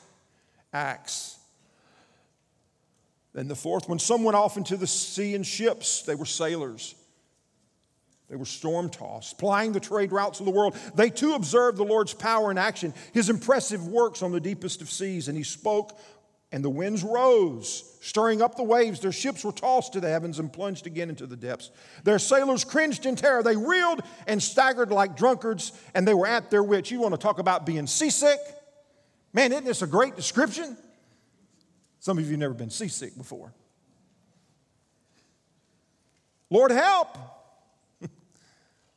[0.72, 1.38] acts.
[3.32, 6.94] Then the fourth one some went off into the sea in ships, they were sailors.
[8.32, 10.74] They were storm tossed, plying the trade routes of the world.
[10.94, 14.90] They too observed the Lord's power in action, his impressive works on the deepest of
[14.90, 16.00] seas, and he spoke
[16.50, 19.00] and the winds rose, stirring up the waves.
[19.00, 21.70] Their ships were tossed to the heavens and plunged again into the depths.
[22.04, 23.42] Their sailors cringed in terror.
[23.42, 26.90] They reeled and staggered like drunkards, and they were at their wits.
[26.90, 28.38] You want to talk about being seasick?
[29.34, 30.78] Man, isn't this a great description?
[32.00, 33.52] Some of you have never been seasick before.
[36.48, 37.18] Lord, help!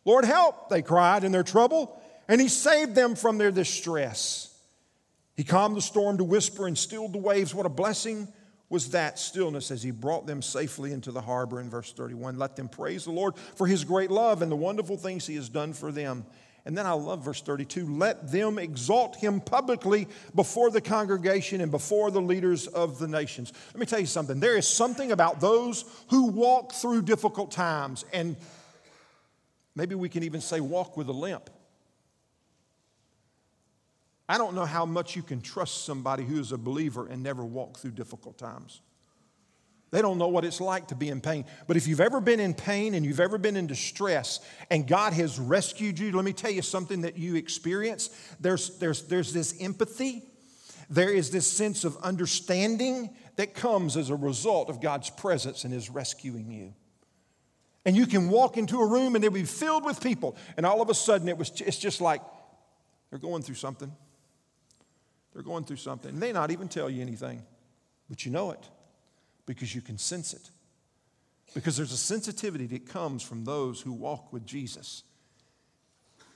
[0.05, 4.55] Lord, help, they cried in their trouble, and He saved them from their distress.
[5.35, 7.53] He calmed the storm to whisper and stilled the waves.
[7.53, 8.27] What a blessing
[8.69, 12.37] was that stillness as he brought them safely into the harbor in verse 31.
[12.37, 15.49] Let them praise the Lord for his great love and the wonderful things he has
[15.49, 16.25] done for them.
[16.65, 21.69] And then I love verse 32 let them exalt him publicly before the congregation and
[21.69, 23.53] before the leaders of the nations.
[23.67, 24.39] Let me tell you something.
[24.39, 28.35] There is something about those who walk through difficult times and
[29.75, 31.49] Maybe we can even say walk with a limp.
[34.27, 37.45] I don't know how much you can trust somebody who is a believer and never
[37.45, 38.81] walk through difficult times.
[39.91, 41.45] They don't know what it's like to be in pain.
[41.67, 44.39] But if you've ever been in pain and you've ever been in distress
[44.71, 48.09] and God has rescued you, let me tell you something that you experience.
[48.39, 50.23] There's, there's, there's this empathy,
[50.89, 55.73] there is this sense of understanding that comes as a result of God's presence and
[55.73, 56.73] His rescuing you.
[57.85, 60.81] And you can walk into a room and it'll be filled with people, and all
[60.81, 62.21] of a sudden it was, it's just like
[63.09, 63.91] they're going through something.
[65.33, 66.11] They're going through something.
[66.11, 67.43] And They not even tell you anything,
[68.09, 68.69] but you know it
[69.45, 70.49] because you can sense it.
[71.53, 75.03] Because there's a sensitivity that comes from those who walk with Jesus.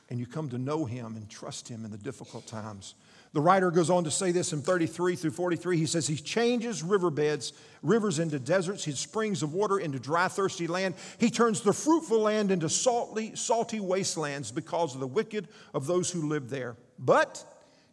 [0.10, 2.96] And you come to know him and trust him in the difficult times.
[3.32, 5.78] The writer goes on to say this in 33 through 43.
[5.78, 10.66] He says, He changes riverbeds, rivers into deserts, His springs of water into dry, thirsty
[10.66, 10.96] land.
[11.20, 16.10] He turns the fruitful land into salty, salty wastelands because of the wicked of those
[16.10, 16.76] who live there.
[16.98, 17.44] But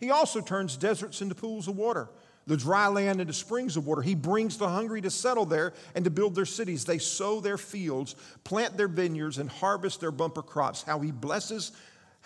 [0.00, 2.08] he also turns deserts into pools of water,
[2.46, 4.02] the dry land into springs of water.
[4.02, 6.84] He brings the hungry to settle there and to build their cities.
[6.84, 10.82] They sow their fields, plant their vineyards, and harvest their bumper crops.
[10.82, 11.72] How he blesses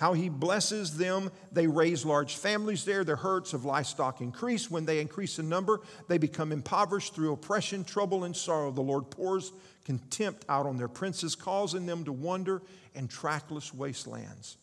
[0.01, 1.31] how he blesses them.
[1.53, 3.05] They raise large families there.
[3.05, 4.71] Their herds of livestock increase.
[4.71, 8.71] When they increase in number, they become impoverished through oppression, trouble, and sorrow.
[8.71, 9.53] The Lord pours
[9.85, 12.63] contempt out on their princes, causing them to wander
[12.95, 14.57] in trackless wastelands.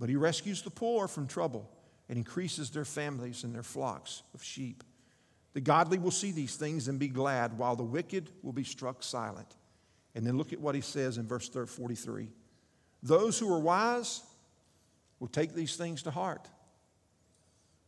[0.00, 1.70] But he rescues the poor from trouble
[2.08, 4.82] and increases their families and their flocks of sheep.
[5.52, 9.04] The godly will see these things and be glad, while the wicked will be struck
[9.04, 9.54] silent.
[10.16, 12.26] And then look at what he says in verse 43
[13.04, 14.22] Those who are wise
[15.24, 16.50] will take these things to heart.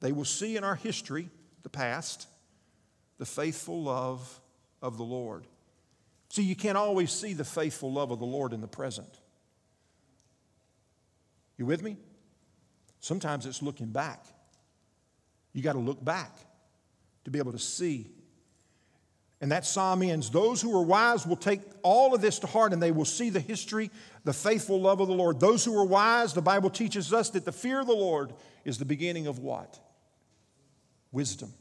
[0.01, 1.29] They will see in our history,
[1.65, 2.29] the past,
[3.19, 4.41] the faithful love
[4.81, 5.47] of the Lord.
[6.31, 9.21] See, you can't always see the faithful love of the Lord in the present.
[11.59, 11.99] You with me?
[13.01, 14.25] Sometimes it's looking back.
[15.53, 16.39] You got to look back
[17.25, 18.13] to be able to see.
[19.41, 22.73] And that psalm ends Those who are wise will take all of this to heart
[22.73, 23.91] and they will see the history,
[24.25, 25.41] the faithful love of the Lord.
[25.41, 28.33] Those who are wise, the Bible teaches us that the fear of the Lord
[28.65, 29.79] is the beginning of what?
[31.13, 31.53] Wisdom.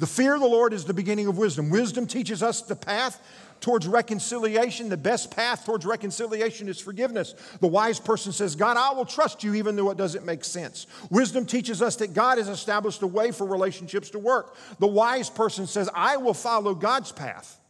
[0.00, 1.68] The fear of the Lord is the beginning of wisdom.
[1.68, 3.20] Wisdom teaches us the path
[3.60, 7.34] towards reconciliation, the best path towards reconciliation is forgiveness.
[7.60, 10.86] The wise person says, God, I will trust you even though it doesn't make sense.
[11.10, 14.56] Wisdom teaches us that God has established a way for relationships to work.
[14.78, 17.60] The wise person says, I will follow God's path.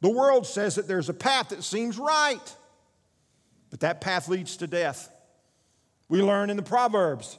[0.00, 2.56] The world says that there's a path that seems right,
[3.68, 5.10] but that path leads to death.
[6.08, 7.38] We learn in the Proverbs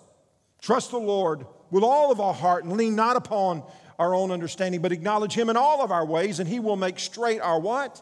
[0.61, 3.63] trust the Lord with all of our heart and lean not upon
[3.99, 6.99] our own understanding, but acknowledge Him in all of our ways, and He will make
[6.99, 8.01] straight our what?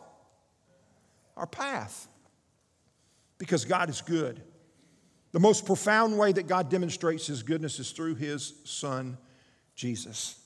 [1.38, 2.08] Our path.
[3.38, 4.41] Because God is good.
[5.32, 9.17] The most profound way that God demonstrates His goodness is through His Son,
[9.75, 10.39] Jesus.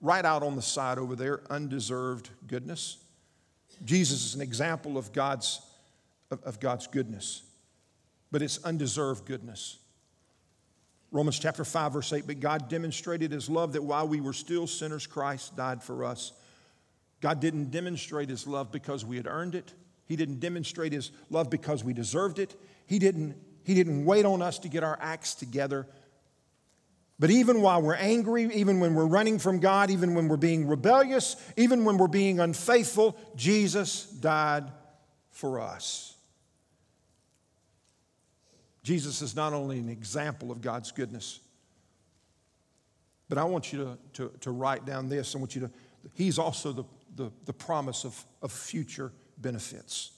[0.00, 2.98] Right out on the side over there, undeserved goodness.
[3.84, 5.60] Jesus is an example of God's,
[6.30, 7.42] of, of God's goodness,
[8.34, 9.78] but it's undeserved goodness.
[11.12, 14.66] Romans chapter 5, verse 8, but God demonstrated his love that while we were still
[14.66, 16.32] sinners, Christ died for us.
[17.20, 19.72] God didn't demonstrate his love because we had earned it.
[20.06, 22.56] He didn't demonstrate his love because we deserved it.
[22.88, 25.86] He didn't, he didn't wait on us to get our acts together.
[27.20, 30.66] But even while we're angry, even when we're running from God, even when we're being
[30.66, 34.72] rebellious, even when we're being unfaithful, Jesus died
[35.30, 36.13] for us.
[38.84, 41.40] Jesus is not only an example of God's goodness,
[43.28, 45.34] but I want you to, to, to write down this.
[45.34, 45.70] I want you to,
[46.12, 46.84] he's also the,
[47.16, 50.12] the, the promise of, of future benefits.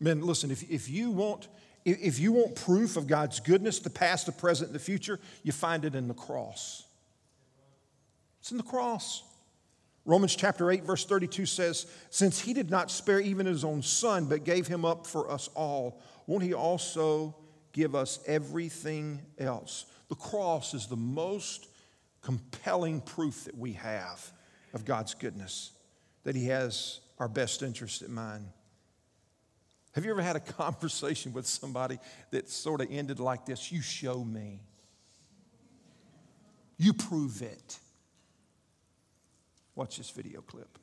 [0.00, 1.46] Men, listen, if, if you want
[1.86, 5.50] if you want proof of God's goodness, the past, the present, and the future, you
[5.50, 6.84] find it in the cross.
[8.40, 9.22] It's in the cross.
[10.04, 14.26] Romans chapter 8, verse 32 says, Since he did not spare even his own son,
[14.26, 17.34] but gave him up for us all, won't he also
[17.72, 19.86] give us everything else.
[20.08, 21.68] The cross is the most
[22.22, 24.30] compelling proof that we have
[24.74, 25.72] of God's goodness,
[26.24, 28.46] that He has our best interest in mind.
[29.92, 31.98] Have you ever had a conversation with somebody
[32.30, 33.72] that sort of ended like this?
[33.72, 34.60] You show me.
[36.78, 37.78] You prove it.
[39.74, 40.78] Watch this video clip.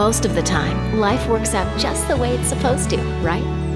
[0.00, 3.69] Most of the time, life works out just the way it's supposed to, right?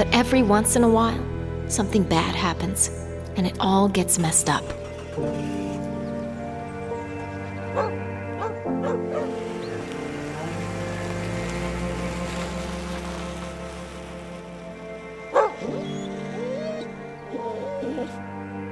[0.00, 1.22] But every once in a while,
[1.68, 2.88] something bad happens,
[3.36, 4.64] and it all gets messed up.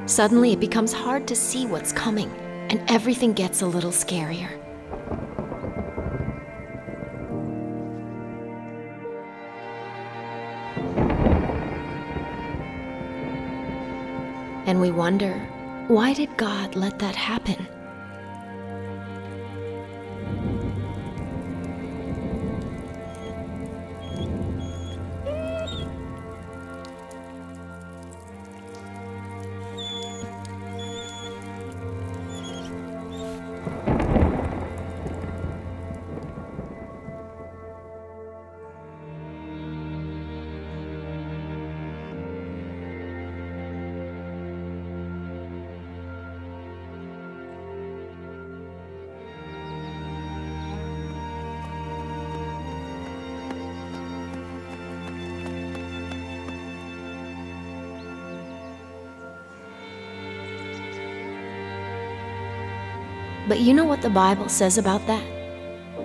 [0.06, 2.30] Suddenly, it becomes hard to see what's coming,
[2.70, 4.57] and everything gets a little scarier.
[14.78, 15.34] And we wonder
[15.88, 17.66] why did God let that happen?
[63.68, 65.22] You know what the Bible says about that?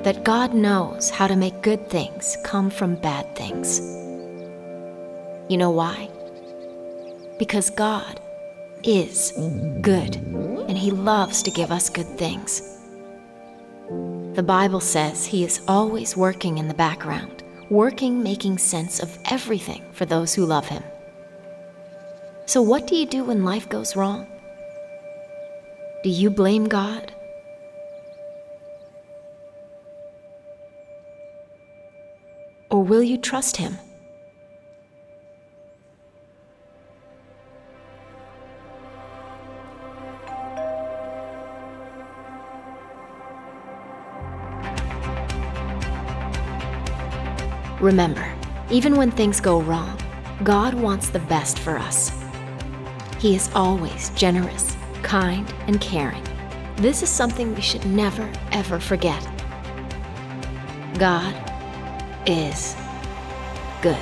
[0.04, 3.80] That God knows how to make good things come from bad things.
[5.48, 6.10] You know why?
[7.40, 8.20] Because God
[8.84, 9.32] is
[9.80, 10.18] good,
[10.68, 12.82] and He loves to give us good things.
[14.34, 19.86] The Bible says He is always working in the background, working making sense of everything
[19.94, 20.84] for those who love Him.
[22.46, 24.28] So, what do you do when life goes wrong?
[26.04, 27.14] Do you blame God?
[32.74, 33.78] Or will you trust Him?
[47.80, 48.34] Remember,
[48.72, 50.00] even when things go wrong,
[50.44, 52.12] God wants the best for us.
[53.20, 56.24] He is always generous, kind, and caring.
[56.78, 59.24] This is something we should never, ever forget.
[60.98, 61.53] God
[62.26, 62.76] is
[63.82, 63.98] good.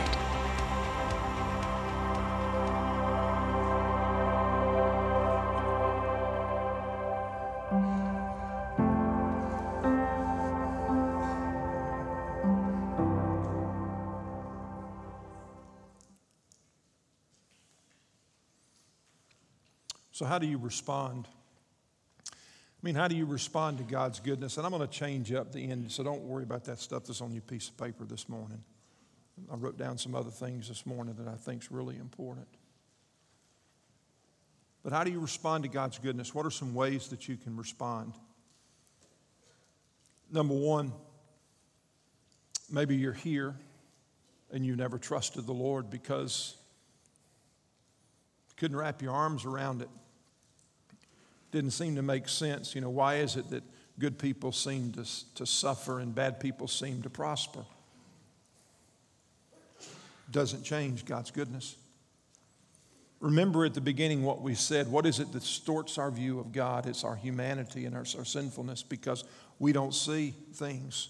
[20.12, 21.28] So, how do you respond?
[22.82, 24.58] I mean, how do you respond to God's goodness?
[24.58, 27.22] And I'm going to change up the end, so don't worry about that stuff that's
[27.22, 28.64] on your piece of paper this morning.
[29.52, 32.48] I wrote down some other things this morning that I think is really important.
[34.84, 36.34] But how do you respond to God's goodness?
[36.34, 38.14] What are some ways that you can respond?
[40.32, 40.92] Number one,
[42.68, 43.56] maybe you're here
[44.52, 46.56] and you never trusted the Lord because
[48.50, 49.90] you couldn't wrap your arms around it
[51.52, 52.76] didn't seem to make sense.
[52.76, 53.64] You know, why is it that
[54.00, 57.66] good people seem to, to suffer and bad people seem to prosper?
[60.32, 61.76] Doesn't change God's goodness.
[63.20, 64.88] Remember at the beginning what we said.
[64.88, 66.88] What is it that distorts our view of God?
[66.88, 69.24] It's our humanity and our, our sinfulness because
[69.60, 71.10] we don't see things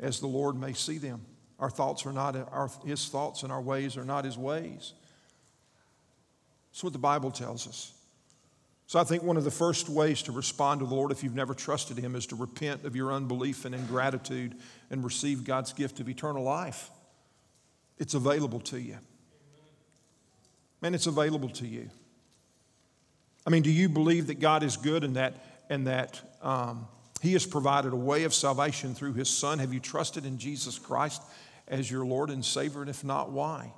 [0.00, 1.20] as the Lord may see them.
[1.58, 4.94] Our thoughts are not our, His thoughts, and our ways are not His ways.
[6.72, 7.92] That's what the Bible tells us.
[8.92, 11.34] So I think one of the first ways to respond to the Lord if you've
[11.34, 14.54] never trusted Him is to repent of your unbelief and ingratitude
[14.90, 16.90] and receive God's gift of eternal life.
[17.96, 18.98] It's available to you.
[20.82, 21.88] Man, it's available to you.
[23.46, 26.86] I mean, do you believe that God is good and that, and that um,
[27.22, 29.58] He has provided a way of salvation through His Son?
[29.58, 31.22] Have you trusted in Jesus Christ
[31.66, 32.82] as your Lord and Savior?
[32.82, 33.72] And if not, why?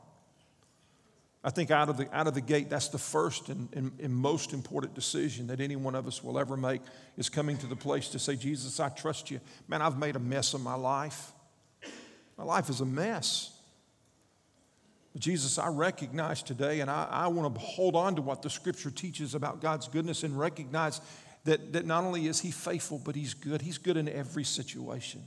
[1.46, 4.14] I think out of the, out of the gate, that's the first and, and, and,
[4.14, 6.80] most important decision that any one of us will ever make
[7.18, 9.40] is coming to the place to say, Jesus, I trust you.
[9.68, 11.32] Man, I've made a mess of my life.
[12.38, 13.50] My life is a mess.
[15.12, 18.48] But Jesus, I recognize today, and I, I want to hold on to what the
[18.48, 21.02] scripture teaches about God's goodness and recognize
[21.44, 23.60] that, that not only is He faithful, but He's good.
[23.60, 25.22] He's good in every situation.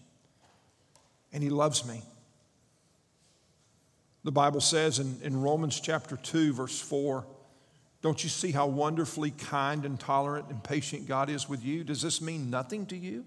[1.32, 2.02] and He loves me.
[4.28, 7.26] The Bible says in, in Romans chapter 2, verse 4,
[8.02, 11.86] don't you see how wonderfully kind and tolerant and patient God is with you?
[11.86, 13.24] Does this mean nothing to you?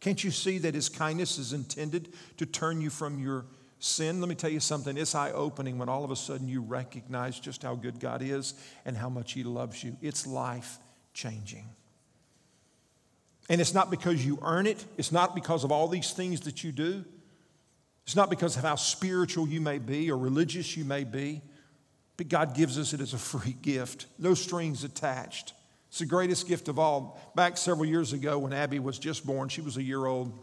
[0.00, 3.44] Can't you see that His kindness is intended to turn you from your
[3.78, 4.18] sin?
[4.18, 4.96] Let me tell you something.
[4.96, 8.54] It's eye opening when all of a sudden you recognize just how good God is
[8.84, 9.96] and how much He loves you.
[10.02, 10.78] It's life
[11.14, 11.66] changing.
[13.48, 16.64] And it's not because you earn it, it's not because of all these things that
[16.64, 17.04] you do,
[18.10, 21.42] it's not because of how spiritual you may be or religious you may be,
[22.16, 25.52] but God gives us it as a free gift, no strings attached.
[25.90, 27.20] It's the greatest gift of all.
[27.36, 30.36] Back several years ago when Abby was just born, she was a year old.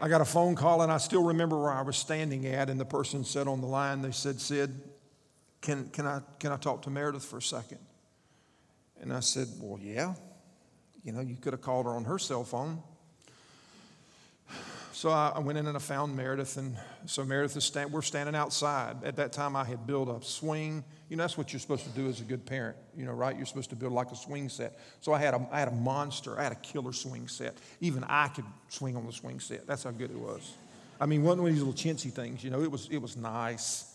[0.00, 2.80] I got a phone call, and I still remember where I was standing at, and
[2.80, 4.74] the person said on the line, they said, Sid,
[5.60, 7.80] can, can, I, can I talk to Meredith for a second?
[9.02, 10.14] And I said, Well, yeah.
[11.02, 12.82] You know, you could have called her on her cell phone.
[14.94, 16.76] So I went in and I found Meredith, and
[17.06, 19.02] so Meredith is stand, we're standing outside.
[19.02, 20.84] At that time, I had built a swing.
[21.08, 22.76] You know, that's what you're supposed to do as a good parent.
[22.96, 23.36] You know, right?
[23.36, 24.78] You're supposed to build like a swing set.
[25.00, 26.38] So I had a, I had a monster.
[26.38, 27.54] I had a killer swing set.
[27.80, 29.66] Even I could swing on the swing set.
[29.66, 30.52] That's how good it was.
[31.00, 32.44] I mean, one of these little chintzy things.
[32.44, 33.92] You know, it was it was nice.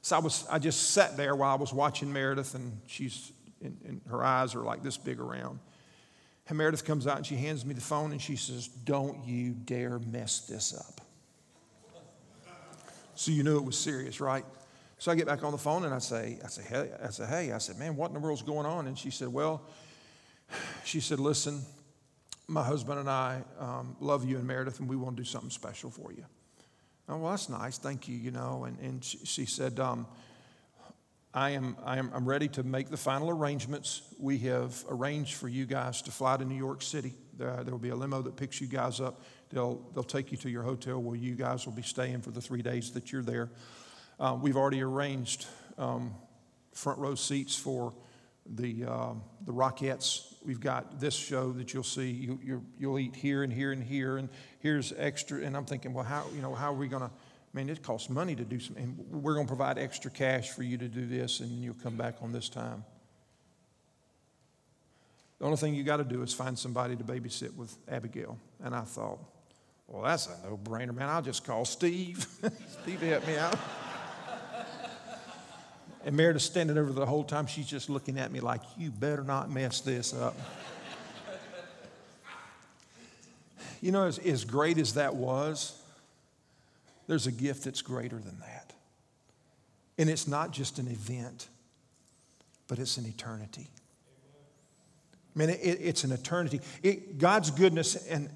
[0.00, 3.32] So I was I just sat there while I was watching Meredith, and she's
[3.64, 5.58] and, and her eyes are like this big around.
[6.48, 9.50] And Meredith comes out and she hands me the phone and she says, Don't you
[9.50, 11.00] dare mess this up.
[13.16, 14.44] So you knew it was serious, right?
[14.98, 17.28] So I get back on the phone and I say, I say, hey, I said,
[17.28, 18.86] hey, I said, man, what in the world's going on?
[18.86, 19.62] And she said, well,
[20.84, 21.62] she said, listen,
[22.46, 25.50] my husband and I um, love you and Meredith, and we want to do something
[25.50, 26.24] special for you.
[27.08, 28.64] Oh, well, that's nice, thank you, you know.
[28.64, 30.06] And, and she, she said, um,
[31.36, 34.00] I am, I am I'm ready to make the final arrangements.
[34.18, 37.12] We have arranged for you guys to fly to New York City.
[37.36, 39.20] There, there will be a limo that picks you guys up.
[39.50, 42.40] They'll, they'll take you to your hotel where you guys will be staying for the
[42.40, 43.50] three days that you're there.
[44.18, 46.14] Uh, we've already arranged um,
[46.72, 47.92] front row seats for
[48.46, 49.12] the, uh,
[49.44, 50.36] the Rockettes.
[50.42, 52.12] We've got this show that you'll see.
[52.12, 54.30] You, will eat here and here and here, and
[54.60, 55.42] here's extra.
[55.42, 57.10] And I'm thinking, well, how, you know, how are we going to?
[57.56, 58.84] I mean, it costs money to do something.
[58.84, 61.96] And we're going to provide extra cash for you to do this, and you'll come
[61.96, 62.84] back on this time.
[65.38, 68.38] The only thing you got to do is find somebody to babysit with Abigail.
[68.62, 69.20] And I thought,
[69.86, 71.08] well, that's a no brainer, man.
[71.08, 72.26] I'll just call Steve.
[72.82, 73.58] Steve help me out.
[76.04, 77.46] and Meredith's standing over the whole time.
[77.46, 80.36] She's just looking at me like, you better not mess this up.
[83.80, 85.82] you know, as, as great as that was,
[87.06, 88.72] there's a gift that's greater than that.
[89.98, 91.48] And it's not just an event,
[92.68, 93.68] but it's an eternity.
[95.34, 96.60] I mean, it, it's an eternity.
[96.82, 98.30] It, God's goodness and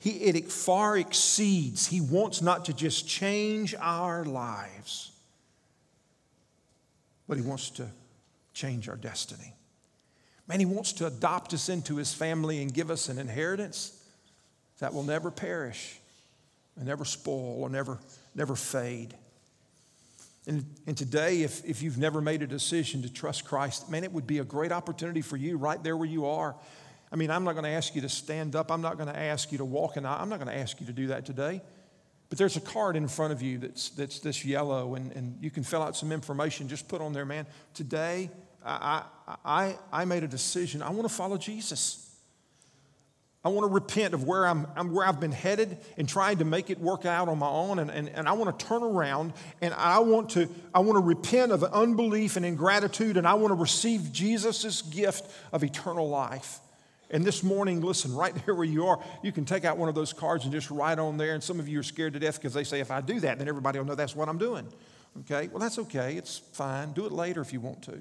[0.00, 1.86] he, it far exceeds.
[1.86, 5.12] He wants not to just change our lives,
[7.28, 7.86] but He wants to
[8.54, 9.54] change our destiny.
[10.48, 14.02] Man, He wants to adopt us into His family and give us an inheritance
[14.78, 15.99] that will never perish
[16.76, 17.98] and never spoil or never,
[18.34, 19.14] never fade.
[20.46, 24.12] And, and today, if, if you've never made a decision to trust Christ, man, it
[24.12, 26.56] would be a great opportunity for you right there where you are.
[27.12, 28.70] I mean, I'm not going to ask you to stand up.
[28.70, 30.06] I'm not going to ask you to walk in.
[30.06, 31.60] I'm not going to ask you to do that today.
[32.28, 35.50] But there's a card in front of you that's, that's this yellow, and, and you
[35.50, 36.68] can fill out some information.
[36.68, 37.44] Just put on there, man.
[37.74, 38.30] Today,
[38.64, 39.02] I,
[39.44, 40.80] I, I made a decision.
[40.80, 42.09] I want to follow Jesus.
[43.42, 46.68] I want to repent of where, I'm, where I've been headed and trying to make
[46.68, 47.78] it work out on my own.
[47.78, 49.32] And, and, and I want to turn around
[49.62, 53.52] and I want to, I want to repent of unbelief and ingratitude and I want
[53.52, 56.58] to receive Jesus' gift of eternal life.
[57.10, 59.94] And this morning, listen, right there where you are, you can take out one of
[59.94, 61.32] those cards and just write on there.
[61.32, 63.38] And some of you are scared to death because they say, if I do that,
[63.38, 64.68] then everybody will know that's what I'm doing.
[65.20, 65.48] Okay?
[65.48, 66.16] Well, that's okay.
[66.16, 66.92] It's fine.
[66.92, 67.92] Do it later if you want to.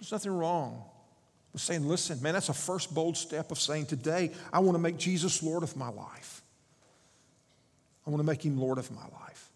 [0.00, 0.82] There's nothing wrong
[1.54, 4.80] was saying, listen, man, that's a first bold step of saying, today, I want to
[4.80, 6.42] make Jesus Lord of my life.
[8.06, 9.50] I want to make him Lord of my life.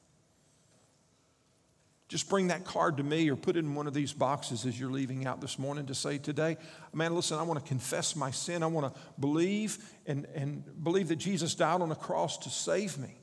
[2.07, 4.81] Just bring that card to me or put it in one of these boxes as
[4.81, 6.57] you're leaving out this morning to say today,
[6.95, 8.63] man, listen, I want to confess my sin.
[8.63, 12.97] I want to believe and, and believe that Jesus died on the cross to save
[12.97, 13.19] me,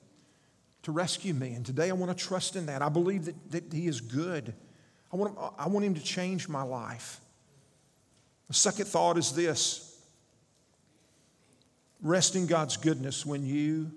[0.83, 1.53] to rescue me.
[1.53, 2.83] And today I want to trust in that.
[2.83, 4.53] I believe that, that he is good.
[5.11, 7.21] I want, I want him to change my life.
[8.47, 9.99] The second thought is this
[12.01, 13.91] rest in God's goodness when you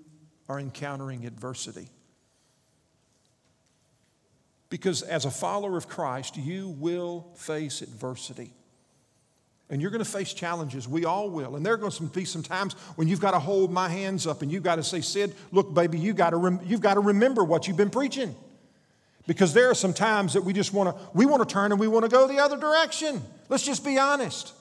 [0.47, 1.87] are encountering adversity.
[4.69, 8.51] Because as a follower of Christ, you will face adversity.
[9.69, 10.87] And you're going to face challenges.
[10.87, 11.55] We all will.
[11.55, 14.25] And there are going to be some times when you've got to hold my hands
[14.25, 16.95] up and you've got to say, Sid, look, baby, you got to rem- you've got
[16.95, 18.35] to remember what you've been preaching.
[19.29, 21.79] Because there are some times that we just want to, we want to turn and
[21.79, 23.21] we want to go the other direction.
[23.47, 24.53] Let's just be honest.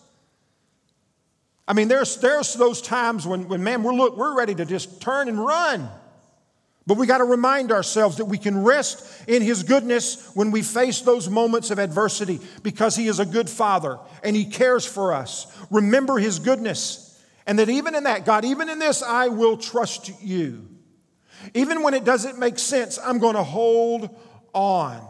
[1.66, 5.00] I mean, there's, there's those times when, when, man, we're, look, we're ready to just
[5.00, 5.88] turn and run.
[6.86, 10.60] But we got to remind ourselves that we can rest in His goodness when we
[10.60, 15.14] face those moments of adversity because He is a good Father and He cares for
[15.14, 15.46] us.
[15.70, 17.18] Remember His goodness.
[17.46, 20.68] And that even in that, God, even in this, I will trust you.
[21.54, 24.14] Even when it doesn't make sense, I'm going to hold
[24.54, 25.06] on.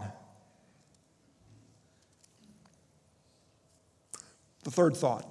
[4.65, 5.27] The third thought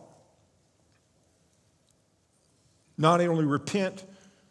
[2.98, 4.04] not only repent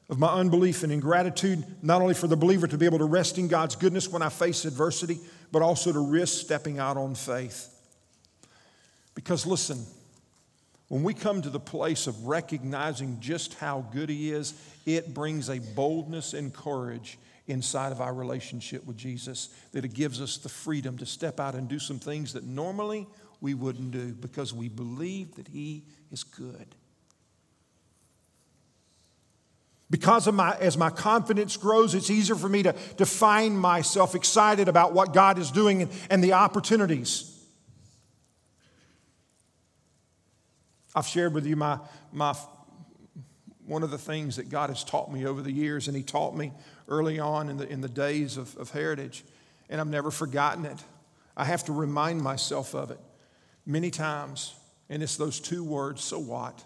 [0.08, 3.38] of my unbelief and ingratitude, not only for the believer to be able to rest
[3.38, 5.18] in God's goodness when I face adversity,
[5.50, 7.72] but also to risk stepping out on faith.
[9.14, 9.84] Because listen,
[10.88, 14.54] when we come to the place of recognizing just how good He is,
[14.84, 17.18] it brings a boldness and courage
[17.48, 21.54] inside of our relationship with Jesus that it gives us the freedom to step out
[21.54, 23.06] and do some things that normally
[23.40, 26.74] we wouldn't do because we believe that He is good.
[29.88, 34.16] Because of my, as my confidence grows, it's easier for me to, to find myself
[34.16, 37.32] excited about what God is doing and, and the opportunities.
[40.92, 41.78] I've shared with you my,
[42.12, 42.34] my,
[43.64, 46.34] one of the things that God has taught me over the years, and He taught
[46.34, 46.52] me
[46.88, 49.24] early on in the, in the days of, of heritage,
[49.68, 50.78] and I've never forgotten it.
[51.36, 53.00] I have to remind myself of it
[53.66, 54.54] many times,
[54.88, 56.62] and it's those two words so what?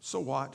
[0.00, 0.54] So what?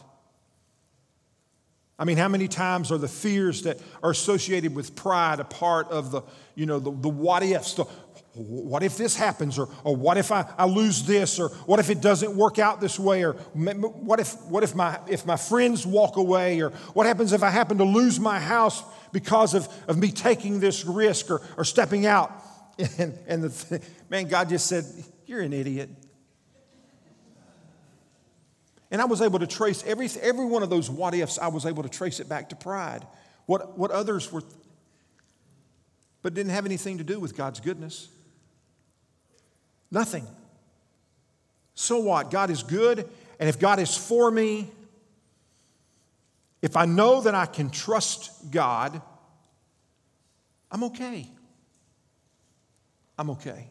[2.00, 5.90] I mean, how many times are the fears that are associated with pride a part
[5.90, 6.24] of the,
[6.56, 7.86] you know, the, the what ifs, the
[8.36, 11.92] what if this happens, or, or what if I, I lose this, or what if
[11.92, 15.86] it doesn't work out this way, or what if, what if my, if my friends
[15.86, 20.00] walk away, or what happens if I happen to lose my house because of, of
[20.00, 22.32] me taking this risk or, or stepping out?
[22.98, 24.84] And, and the, man, God just said,
[25.28, 25.92] You're an idiot.
[28.90, 31.68] And I was able to trace every, every one of those what ifs, I was
[31.68, 33.06] able to trace it back to pride.
[33.46, 34.42] What, what others were,
[36.24, 38.10] but didn't have anything to do with God's goodness.
[39.94, 40.28] Nothing.
[41.76, 42.32] So what?
[42.32, 43.08] God is good,
[43.40, 44.72] and if God is for me,
[46.64, 49.00] if I know that I can trust God,
[50.72, 51.30] I'm okay.
[53.20, 53.68] I'm okay.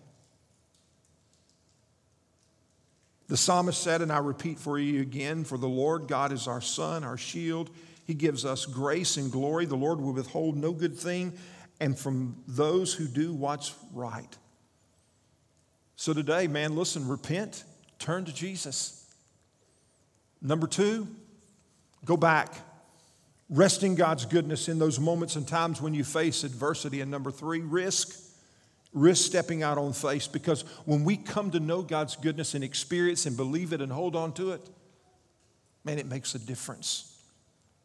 [3.27, 6.61] The psalmist said, and I repeat for you again For the Lord God is our
[6.61, 7.69] sun, our shield.
[8.05, 9.67] He gives us grace and glory.
[9.67, 11.33] The Lord will withhold no good thing,
[11.81, 14.37] and from those who do what's right.
[16.03, 17.63] So today, man, listen, repent,
[18.01, 19.09] turn to Jesus.
[20.41, 21.07] Number two,
[22.05, 22.57] go back.
[23.49, 27.03] Rest in God's goodness in those moments and times when you face adversity.
[27.03, 28.19] And number three, risk
[28.93, 33.25] risk stepping out on faith because when we come to know God's goodness and experience
[33.25, 34.71] and believe it and hold on to it,
[35.85, 37.17] man, it makes a difference.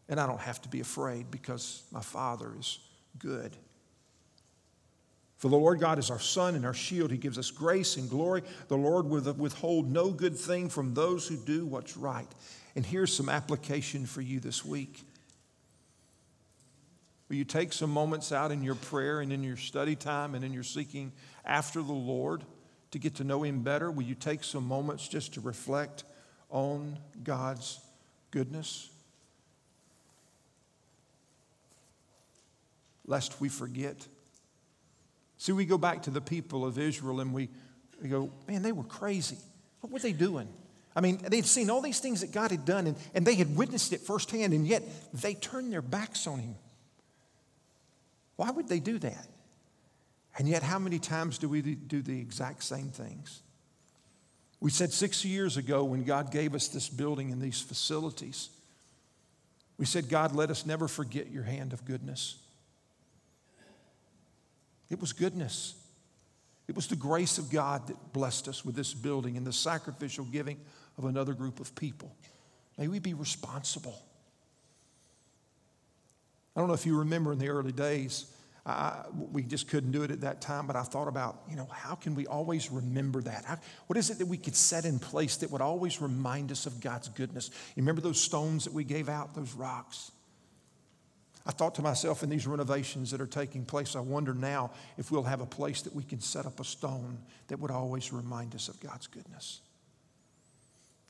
[0.10, 2.80] And I don't have to be afraid because my Father is
[3.20, 3.56] good.
[5.38, 7.12] For the Lord God is our sun and our shield.
[7.12, 8.42] He gives us grace and glory.
[8.70, 12.28] The Lord will withhold no good thing from those who do what's right.
[12.76, 15.04] And here's some application for you this week.
[17.30, 20.44] Will you take some moments out in your prayer and in your study time and
[20.44, 21.12] in your seeking
[21.46, 22.44] after the Lord
[22.92, 23.92] to get to know Him better?
[23.92, 26.04] Will you take some moments just to reflect
[26.50, 27.80] on God's
[28.32, 28.90] goodness?
[33.06, 34.08] Lest we forget.
[35.38, 37.50] See, we go back to the people of Israel and we,
[38.02, 39.38] we go, man, they were crazy.
[39.82, 40.48] What were they doing?
[40.96, 43.56] I mean, they'd seen all these things that God had done and, and they had
[43.56, 44.82] witnessed it firsthand, and yet
[45.14, 46.56] they turned their backs on Him.
[48.36, 49.28] Why would they do that?
[50.40, 53.42] And yet, how many times do we do the exact same things?
[54.60, 58.50] We said six years ago when God gave us this building and these facilities,
[59.78, 62.38] we said, God, let us never forget your hand of goodness.
[64.90, 65.76] It was goodness.
[66.68, 70.26] It was the grace of God that blessed us with this building and the sacrificial
[70.26, 70.60] giving
[70.98, 72.16] of another group of people.
[72.78, 74.02] May we be responsible.
[76.56, 78.26] I don't know if you remember in the early days,
[78.66, 81.68] uh, we just couldn't do it at that time, but I thought about, you know,
[81.72, 83.46] how can we always remember that?
[83.46, 86.66] How, what is it that we could set in place that would always remind us
[86.66, 87.50] of God's goodness?
[87.76, 90.12] You remember those stones that we gave out, those rocks?
[91.48, 95.12] I thought to myself, in these renovations that are taking place, I wonder now if
[95.12, 98.54] we'll have a place that we can set up a stone that would always remind
[98.54, 99.62] us of God's goodness.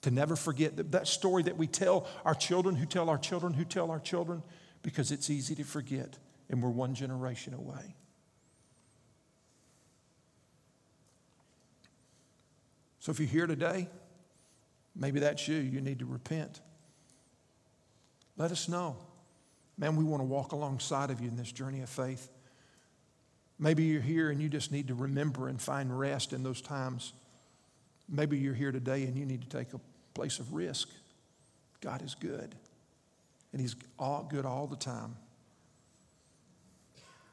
[0.04, 3.52] To never forget that, that story that we tell our children, who tell our children,
[3.52, 4.44] who tell our children,
[4.84, 6.20] because it's easy to forget,
[6.52, 7.96] and we're one generation away.
[13.00, 13.90] So if you're here today,
[14.96, 16.62] maybe that's you, you need to repent.
[18.38, 18.98] Let us know.
[19.78, 22.30] Man, we want to walk alongside of you in this journey of faith.
[23.60, 27.14] Maybe you're here and you just need to remember and find rest in those times.
[28.10, 29.80] Maybe you're here today and you need to take a
[30.14, 30.90] place of risk.
[31.82, 32.56] God is good,
[33.52, 35.16] and He's all good all the time,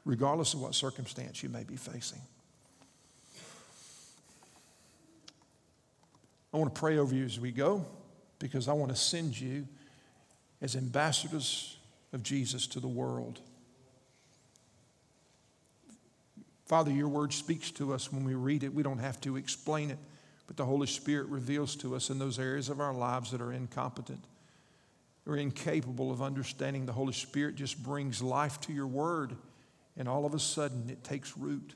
[0.03, 2.21] regardless of what circumstance you may be facing.
[6.53, 7.85] I want to pray over you as we go
[8.37, 9.67] because I want to send you
[10.61, 11.74] as ambassadors
[12.15, 13.41] of Jesus to the world.
[16.65, 18.73] Father, your word speaks to us when we read it.
[18.73, 19.99] We don't have to explain it,
[20.47, 23.53] but the Holy Spirit reveals to us in those areas of our lives that are
[23.53, 24.23] incompetent
[25.27, 26.87] or incapable of understanding.
[26.87, 29.35] The Holy Spirit just brings life to your word,
[29.95, 31.75] and all of a sudden it takes root.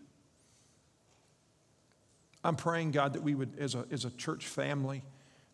[2.43, 5.03] I'm praying, God, that we would, as a, as a church family,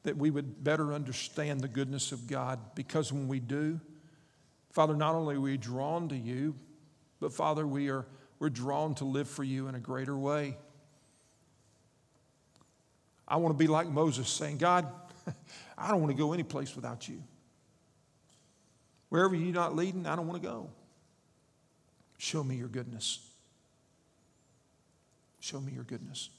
[0.03, 3.81] that we would better understand the goodness of God because when we do,
[4.75, 6.53] Father, not only are we drawn to you,
[7.21, 8.05] but Father, we are
[8.39, 10.57] we're drawn to live for you in a greater way.
[13.25, 14.85] I want to be like Moses saying, God,
[15.77, 17.23] I don't want to go any place without you.
[19.07, 20.69] Wherever you're not leading, I don't want to go.
[22.17, 23.25] Show me your goodness.
[25.39, 26.29] Show me your goodness.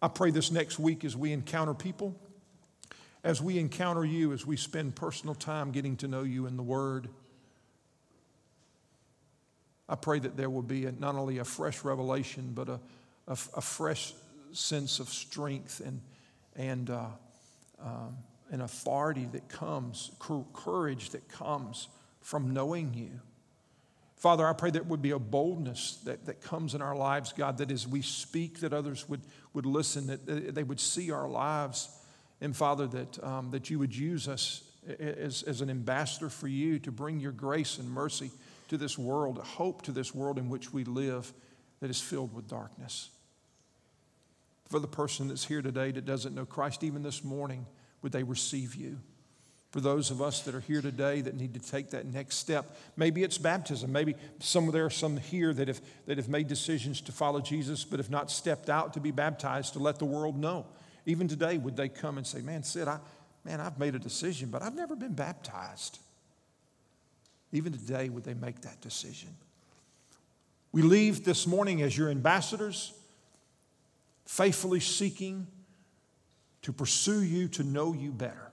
[0.00, 2.16] I pray this next week as we encounter people
[3.24, 6.62] as we encounter you, as we spend personal time getting to know you in the
[6.62, 7.08] Word,
[9.88, 12.80] I pray that there will be a, not only a fresh revelation, but a,
[13.28, 14.14] a, a fresh
[14.52, 16.00] sense of strength and,
[16.56, 17.06] and uh,
[17.80, 18.16] um,
[18.50, 20.10] an authority that comes,
[20.52, 21.88] courage that comes
[22.20, 23.20] from knowing you.
[24.16, 27.58] Father, I pray that would be a boldness that, that comes in our lives, God,
[27.58, 31.88] that as we speak, that others would, would listen, that they would see our lives
[32.42, 34.64] and Father, that, um, that you would use us
[34.98, 38.32] as, as an ambassador for you to bring your grace and mercy
[38.68, 41.32] to this world, hope to this world in which we live
[41.80, 43.10] that is filled with darkness.
[44.68, 47.64] For the person that's here today that doesn't know Christ, even this morning,
[48.02, 48.98] would they receive you?
[49.70, 52.76] For those of us that are here today that need to take that next step,
[52.96, 53.92] maybe it's baptism.
[53.92, 57.84] Maybe some there are some here that have, that have made decisions to follow Jesus,
[57.84, 60.66] but have not stepped out to be baptized to let the world know
[61.06, 62.98] even today, would they come and say, Man, Sid, I,
[63.44, 65.98] man, I've made a decision, but I've never been baptized?
[67.52, 69.28] Even today, would they make that decision?
[70.70, 72.94] We leave this morning as your ambassadors,
[74.24, 75.46] faithfully seeking
[76.62, 78.50] to pursue you, to know you better.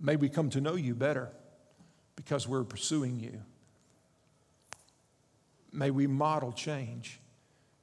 [0.00, 1.30] May we come to know you better
[2.16, 3.40] because we're pursuing you.
[5.72, 7.18] May we model change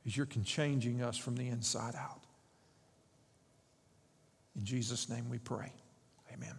[0.05, 2.21] is you're changing us from the inside out.
[4.55, 5.71] In Jesus' name we pray.
[6.33, 6.55] Amen.